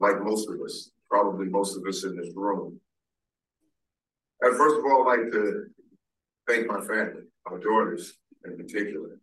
[0.00, 2.80] like most of us, probably most of us in this room.
[4.40, 5.66] And first of all, I'd like to
[6.48, 8.14] thank my family, my daughters
[8.44, 9.20] in particular,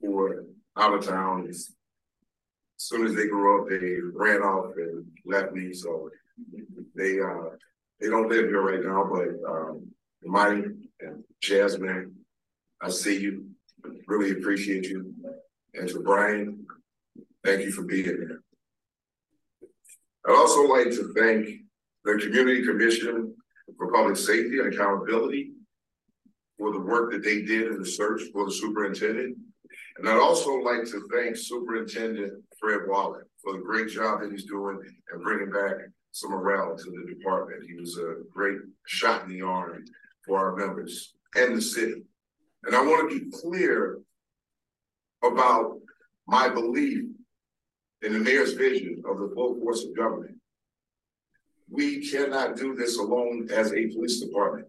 [0.00, 1.48] were out of town.
[2.80, 5.74] As soon as they grew up, they ran off and left me.
[5.74, 6.08] So
[6.96, 7.50] they uh
[8.00, 9.86] they don't live here right now, but um
[10.24, 10.64] Money
[11.00, 12.14] and Jasmine,
[12.80, 13.44] I see you.
[14.06, 15.12] really appreciate you.
[15.74, 16.66] And to Brian,
[17.44, 18.40] thank you for being here.
[20.26, 21.48] I'd also like to thank
[22.04, 23.34] the Community Commission
[23.76, 25.52] for Public Safety and Accountability
[26.56, 29.36] for the work that they did in the search for the superintendent.
[29.98, 34.44] And I'd also like to thank Superintendent Fred Waller for the great job that he's
[34.44, 34.80] doing
[35.12, 35.76] and bringing back
[36.12, 37.64] some morale to the department.
[37.66, 39.84] He was a great shot in the arm
[40.26, 42.02] for our members and the city.
[42.64, 44.00] And I want to be clear
[45.22, 45.78] about
[46.26, 47.04] my belief
[48.02, 50.36] in the mayor's vision of the full force of government.
[51.70, 54.66] We cannot do this alone as a police department.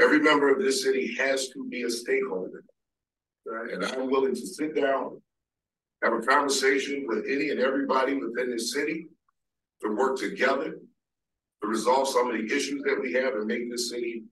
[0.00, 2.64] Every member of this city has to be a stakeholder.
[3.46, 5.20] And I'm willing to sit down,
[6.02, 9.08] have a conversation with any and everybody within this city
[9.82, 10.78] to work together
[11.62, 14.24] to resolve some of the issues that we have and make this city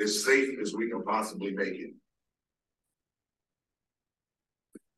[0.00, 1.94] as safe as we can possibly make it.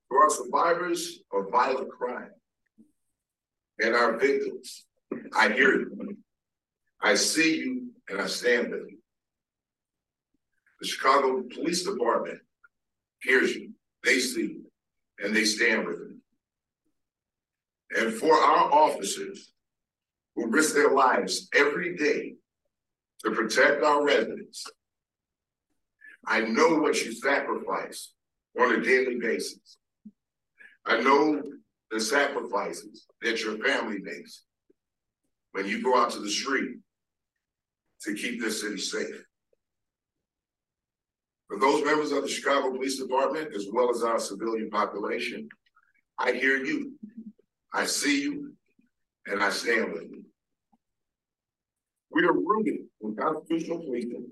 [0.08, 2.30] For our survivors of violent crime
[3.82, 4.86] and our victims,
[5.34, 6.16] I hear you.
[7.00, 8.98] I see you and I stand with you.
[10.80, 12.40] The Chicago Police Department
[13.22, 13.70] hears you,
[14.04, 14.64] they see you,
[15.22, 16.16] and they stand with you.
[17.96, 19.52] And for our officers
[20.34, 22.34] who risk their lives every day
[23.24, 24.66] to protect our residents,
[26.26, 28.12] I know what you sacrifice
[28.58, 29.76] on a daily basis.
[30.86, 31.42] I know
[31.90, 34.44] the sacrifices that your family makes
[35.52, 36.78] when you go out to the street
[38.02, 39.22] to keep this city safe.
[41.52, 45.50] For those members of the Chicago Police Department, as well as our civilian population,
[46.16, 46.92] I hear you,
[47.74, 48.54] I see you,
[49.26, 50.24] and I stand with you.
[52.10, 54.28] We are rooted in constitutional policing.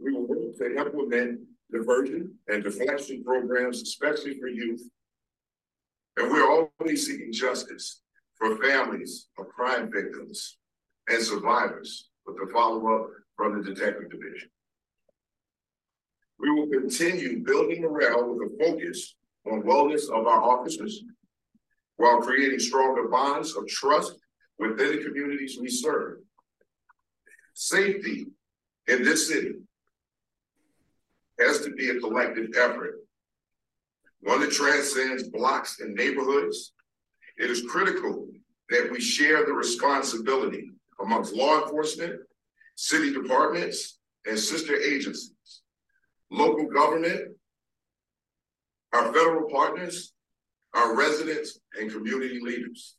[0.00, 4.82] We will work to implement diversion and deflection programs, especially for youth.
[6.16, 8.02] And we're always seeking justice
[8.34, 10.58] for families of crime victims
[11.08, 14.48] and survivors with the follow-up from the Detective Division.
[16.38, 19.14] We will continue building morale with a focus
[19.46, 21.02] on wellness of our officers
[21.96, 24.16] while creating stronger bonds of trust
[24.58, 26.18] within the communities we serve.
[27.54, 28.26] Safety
[28.88, 29.54] in this city
[31.38, 33.00] has to be a collective effort,
[34.20, 36.72] one that transcends blocks and neighborhoods.
[37.38, 38.28] It is critical
[38.70, 40.70] that we share the responsibility
[41.00, 42.20] amongst law enforcement,
[42.76, 45.33] city departments, and sister agencies,
[46.34, 47.36] local government,
[48.92, 50.12] our federal partners,
[50.74, 52.96] our residents, and community leaders.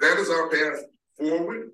[0.00, 0.84] That is our path
[1.18, 1.70] forward.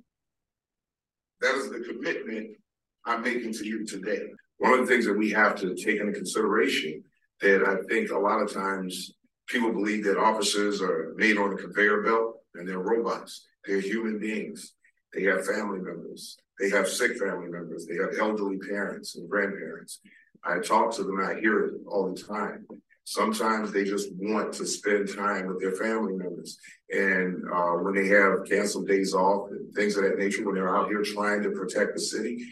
[1.40, 2.56] That is the commitment
[3.04, 4.22] I'm making to you today.
[4.58, 7.04] One of the things that we have to take into consideration
[7.40, 9.12] that I think a lot of times
[9.46, 13.46] people believe that officers are made on a conveyor belt and they're robots.
[13.64, 14.72] They're human beings.
[15.16, 16.36] They have family members.
[16.60, 17.86] They have sick family members.
[17.86, 20.00] They have elderly parents and grandparents.
[20.44, 22.66] I talk to them, I hear it all the time.
[23.04, 26.58] Sometimes they just want to spend time with their family members.
[26.90, 30.76] And uh, when they have canceled days off and things of that nature, when they're
[30.76, 32.46] out here trying to protect the city,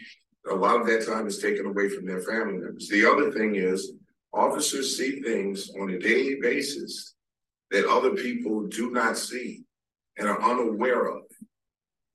[0.49, 2.87] a lot of that time is taken away from their family members.
[2.87, 3.93] The other thing is
[4.33, 7.13] officers see things on a daily basis
[7.71, 9.63] that other people do not see
[10.17, 11.24] and are unaware of.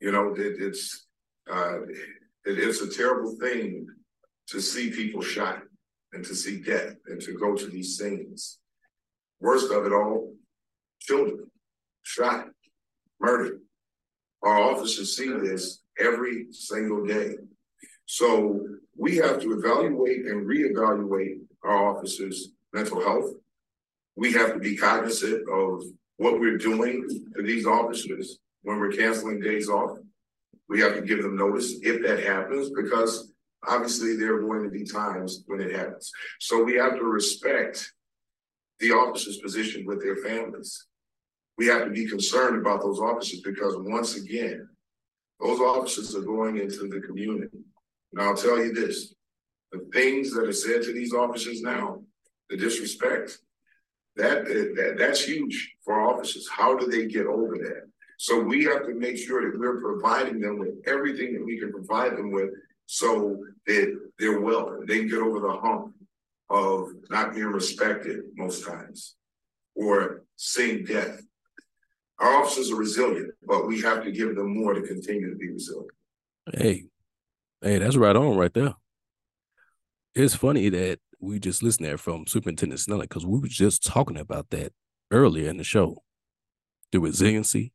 [0.01, 1.07] You know, it, it's
[1.51, 3.87] uh, it, it's a terrible thing
[4.49, 5.63] to see people shot
[6.13, 8.59] and to see death and to go to these scenes.
[9.41, 10.33] Worst of it all,
[11.01, 11.51] children
[12.03, 12.47] shot,
[13.21, 13.61] murdered.
[14.43, 17.35] Our officers see this every single day.
[18.07, 23.31] So we have to evaluate and reevaluate our officers' mental health.
[24.17, 25.85] We have to be cognizant of
[26.17, 29.99] what we're doing to these officers when we're canceling days off.
[30.69, 33.33] We have to give them notice if that happens because
[33.67, 36.11] obviously there are going to be times when it happens.
[36.39, 37.93] So we have to respect
[38.79, 40.87] the officers' position with their families.
[41.59, 44.69] We have to be concerned about those officers because once again,
[45.41, 47.59] those officers are going into the community.
[48.13, 49.15] And I'll tell you this,
[49.73, 52.03] the things that are said to these officers now,
[52.49, 53.39] the disrespect,
[54.17, 56.49] that, that that's huge for officers.
[56.49, 57.89] How do they get over that?
[58.21, 61.73] So we have to make sure that we're providing them with everything that we can
[61.73, 62.51] provide them with
[62.85, 65.95] so that they're well, they can get over the hump
[66.51, 69.17] of not being respected most times
[69.75, 71.23] or seeing death.
[72.19, 75.51] Our officers are resilient, but we have to give them more to continue to be
[75.53, 75.89] resilient.
[76.53, 76.85] Hey,
[77.63, 78.75] hey, that's right on right there.
[80.15, 84.19] It's funny that we just listened there from Superintendent Snelling because we were just talking
[84.19, 84.75] about that
[85.11, 86.03] earlier in the show.
[86.93, 87.73] The resiliency,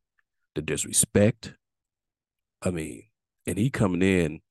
[0.56, 1.54] the disrespect.
[2.62, 3.04] I mean,
[3.46, 4.42] and he coming in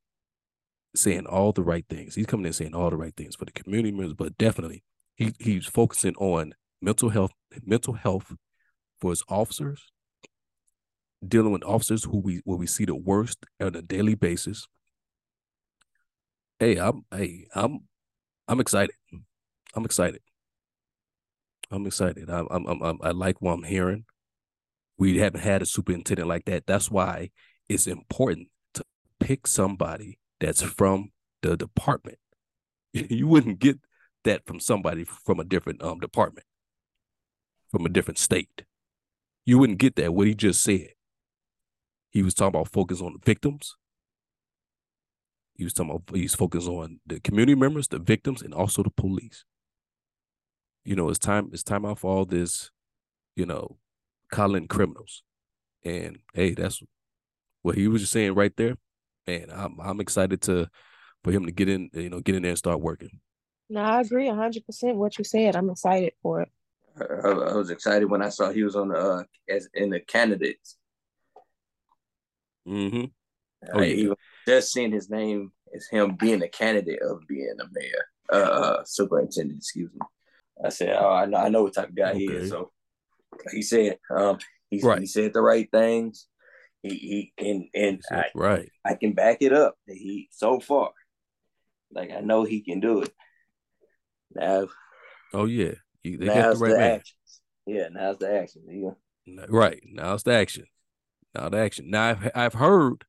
[0.95, 2.15] saying all the right things.
[2.15, 4.85] He's coming in saying all the right things for the community members, but definitely
[5.17, 7.33] he he's focusing on mental health,
[7.65, 8.33] mental health
[9.01, 9.91] for his officers,
[11.27, 14.69] dealing with officers who we where we see the worst on a daily basis.
[16.61, 17.81] Hey, I'm hey, I'm
[18.47, 18.95] I'm excited.
[19.75, 20.21] I'm excited.
[21.71, 22.31] I'm excited.
[22.31, 24.05] I'm, I'm, I'm, I like what I'm hearing.
[24.99, 26.67] We haven't had a superintendent like that.
[26.67, 27.31] That's why
[27.69, 28.85] it's important to
[29.21, 31.11] pick somebody that's from
[31.43, 32.19] the department.
[32.93, 33.81] You wouldn't get
[34.23, 36.47] that from somebody from a different um department,
[37.71, 38.65] from a different state.
[39.45, 40.15] You wouldn't get that.
[40.15, 40.91] What he just said.
[42.11, 43.77] He was talking about focus on the victims.
[45.55, 48.91] He was talking about he's focused on the community members, the victims, and also the
[48.91, 49.45] police.
[50.85, 52.71] You know, it's time, it's time out for all this,
[53.37, 53.79] you know,
[54.35, 55.23] calling criminals.
[55.85, 56.83] And hey, that's
[57.63, 58.77] what he was just saying right there.
[59.27, 60.69] And I'm I'm excited to
[61.23, 63.21] for him to get in, you know, get in there and start working.
[63.71, 65.57] No, I agree hundred percent what you said.
[65.57, 66.49] I'm excited for it.
[67.01, 70.01] I, I was excited when I saw he was on the uh, as in the
[70.01, 70.77] candidates.
[72.69, 73.05] Mm-hmm.
[73.73, 74.17] Oh, I even
[74.47, 78.85] just seeing his name as him being a candidate of being a mayor, uh, uh
[78.85, 79.59] superintendent.
[79.59, 80.01] Excuse me.
[80.65, 82.19] I said, oh, I know, I know what type of guy okay.
[82.19, 82.51] he is.
[82.51, 82.71] So
[83.53, 84.39] he said, um,
[84.71, 85.01] he, right.
[85.01, 86.27] he said the right things.
[86.83, 88.69] He, he and and I, right.
[88.85, 89.75] I can back it up.
[89.87, 90.91] He so far,
[91.91, 93.13] like I know he can do it.
[94.35, 94.67] Now,
[95.33, 96.91] oh yeah, he, they got the right the man.
[96.93, 97.41] Actions.
[97.67, 98.63] Yeah, now's the action.
[98.69, 99.47] Yeah.
[99.49, 100.67] Right now it's the action.
[101.35, 101.89] Now the action.
[101.89, 103.07] Now I've I've heard,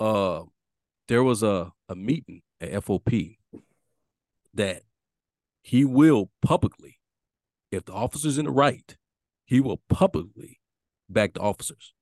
[0.00, 0.44] uh,
[1.08, 3.36] there was a a meeting at FOP
[4.54, 4.82] that
[5.60, 6.98] he will publicly,
[7.70, 8.96] if the officer's in the right,
[9.44, 10.60] he will publicly
[11.08, 11.92] back the officers.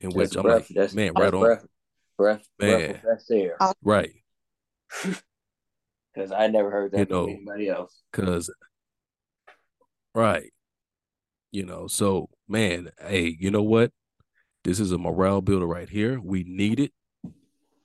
[0.00, 1.40] In which that's I'm breath, like, man, right on.
[1.40, 1.66] Breath,
[2.18, 3.56] breath, man, that's there.
[3.60, 3.72] Oh.
[3.82, 4.12] Right.
[6.14, 8.02] Because I never heard that you know, from anybody else.
[8.12, 8.50] Because,
[10.14, 10.52] right.
[11.50, 13.92] You know, so man, hey, you know what?
[14.64, 16.20] This is a morale builder right here.
[16.20, 16.92] We need it.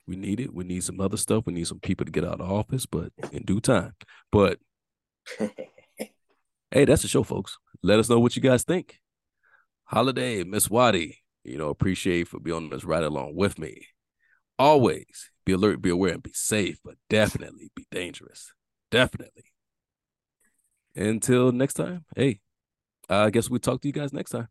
[0.06, 0.54] We need it.
[0.54, 1.46] We need some other stuff.
[1.46, 3.94] We need some people to get out of office, but in due time.
[4.32, 4.60] But
[6.72, 7.58] hey, that's the show, folks.
[7.84, 9.00] Let us know what you guys think.
[9.86, 13.88] Holiday, Miss Watty, you know, appreciate for being on this ride along with me.
[14.60, 18.54] Always be alert, be aware, and be safe, but definitely be dangerous.
[18.92, 19.46] Definitely.
[20.96, 22.42] Until next time, hey,
[23.10, 24.48] I guess we'll talk to you guys next time.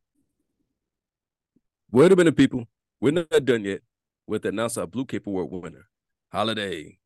[1.91, 2.67] Wait a minute, people.
[3.01, 3.81] We're not done yet
[4.27, 5.89] with the announce our Blue Cape Award winner,
[6.33, 6.99] Holiday.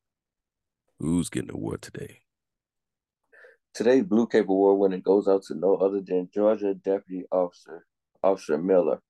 [0.98, 2.18] Who's getting the award today?
[3.72, 7.86] Today's Blue Cape Award winner goes out to no other than Georgia Deputy Officer
[8.20, 9.00] Officer Miller.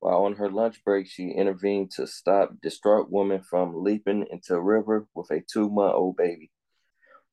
[0.00, 4.60] While on her lunch break, she intervened to stop distraught woman from leaping into a
[4.60, 6.50] river with a two-month-old baby.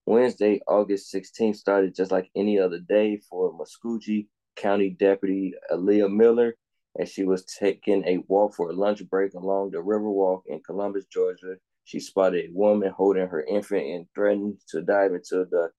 [0.06, 4.28] Wednesday, August 16th, started just like any other day for Muscogee
[4.58, 6.58] County Deputy Aaliyah Miller
[7.00, 11.06] as she was taking a walk for a lunch break along the Riverwalk in Columbus,
[11.06, 11.56] Georgia.
[11.86, 15.70] She spotted a woman holding her infant and threatened to dive into the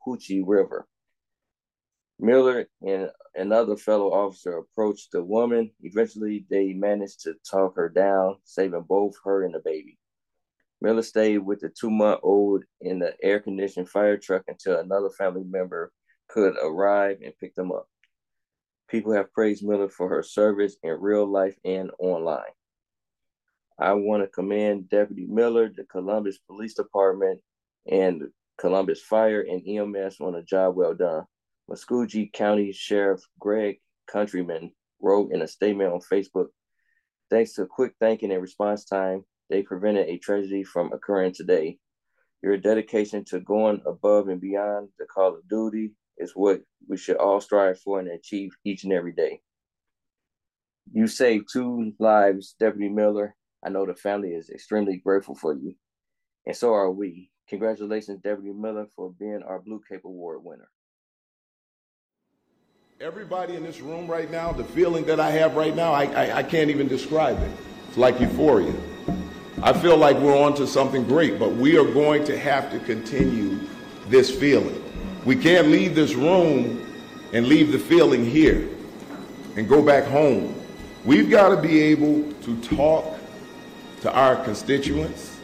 [0.00, 0.86] Chattahoochee River.
[2.18, 5.70] Miller and another fellow officer approached the woman.
[5.80, 9.98] Eventually, they managed to talk her down, saving both her and the baby.
[10.82, 15.10] Miller stayed with the two month old in the air conditioned fire truck until another
[15.10, 15.92] family member
[16.28, 17.88] could arrive and pick them up.
[18.88, 22.52] People have praised Miller for her service in real life and online.
[23.78, 27.40] I want to commend Deputy Miller, the Columbus Police Department,
[27.90, 28.24] and
[28.60, 31.24] Columbus Fire and EMS on a job well done.
[31.66, 36.48] Muscogee County Sheriff Greg Countryman wrote in a statement on Facebook
[37.30, 41.78] Thanks to quick thinking and response time, they prevented a tragedy from occurring today.
[42.42, 47.16] Your dedication to going above and beyond the call of duty is what we should
[47.16, 49.40] all strive for and achieve each and every day.
[50.92, 53.36] You saved two lives, Deputy Miller.
[53.64, 55.74] I know the family is extremely grateful for you,
[56.46, 57.30] and so are we.
[57.50, 60.68] Congratulations, Deputy Miller, for being our Blue Cape Award winner.
[63.00, 66.36] Everybody in this room right now, the feeling that I have right now, I, I,
[66.38, 67.50] I can't even describe it.
[67.88, 68.72] It's like euphoria.
[69.64, 72.78] I feel like we're on to something great, but we are going to have to
[72.78, 73.58] continue
[74.06, 74.80] this feeling.
[75.24, 76.86] We can't leave this room
[77.32, 78.68] and leave the feeling here
[79.56, 80.54] and go back home.
[81.04, 83.18] We've got to be able to talk
[84.02, 85.39] to our constituents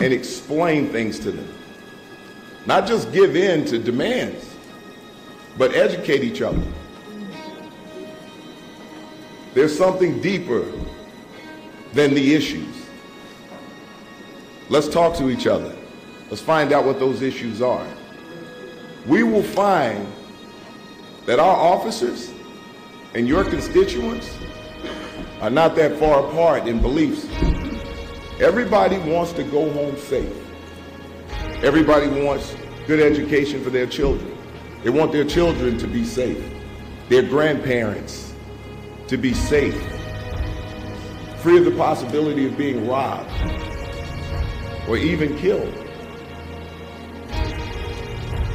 [0.00, 1.48] and explain things to them.
[2.66, 4.54] Not just give in to demands,
[5.56, 6.62] but educate each other.
[9.54, 10.70] There's something deeper
[11.92, 12.86] than the issues.
[14.68, 15.74] Let's talk to each other.
[16.30, 17.86] Let's find out what those issues are.
[19.06, 20.06] We will find
[21.24, 22.30] that our officers
[23.14, 24.30] and your constituents
[25.40, 27.26] are not that far apart in beliefs.
[28.40, 30.32] Everybody wants to go home safe.
[31.64, 32.54] Everybody wants
[32.86, 34.38] good education for their children.
[34.84, 36.40] They want their children to be safe,
[37.08, 38.32] their grandparents
[39.08, 39.74] to be safe,
[41.38, 43.28] free of the possibility of being robbed
[44.88, 45.74] or even killed.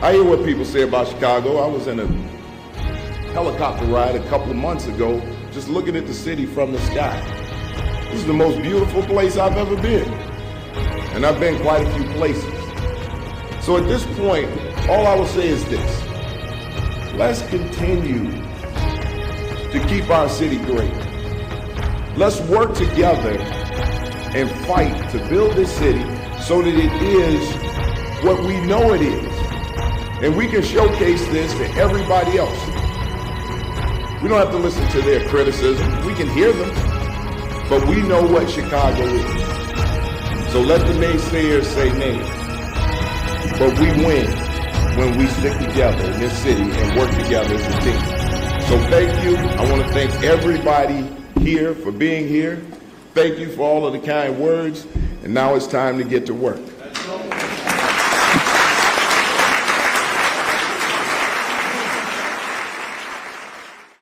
[0.01, 1.57] I hear what people say about Chicago.
[1.57, 2.07] I was in a
[3.33, 5.19] helicopter ride a couple of months ago,
[5.51, 7.42] just looking at the city from the sky.
[8.13, 10.07] This is the most beautiful place I've ever been.
[11.15, 12.53] And I've been quite a few places.
[13.65, 14.47] So at this point,
[14.87, 16.05] all I will say is this.
[17.15, 18.29] Let's continue
[19.71, 20.93] to keep our city great.
[22.15, 23.35] Let's work together
[24.35, 26.03] and fight to build this city
[26.39, 29.25] so that it is what we know it is.
[30.21, 32.63] And we can showcase this to everybody else.
[34.21, 36.05] We don't have to listen to their criticism.
[36.05, 36.92] We can hear them.
[37.69, 40.51] But we know what Chicago is.
[40.51, 42.19] So let the naysayers say nay.
[43.57, 44.27] But we win
[44.97, 48.23] when we stick together in this city and work together as a team.
[48.67, 49.35] So thank you.
[49.37, 51.07] I want to thank everybody
[51.41, 52.57] here for being here.
[53.13, 54.85] Thank you for all of the kind words.
[55.23, 56.59] And now it's time to get to work.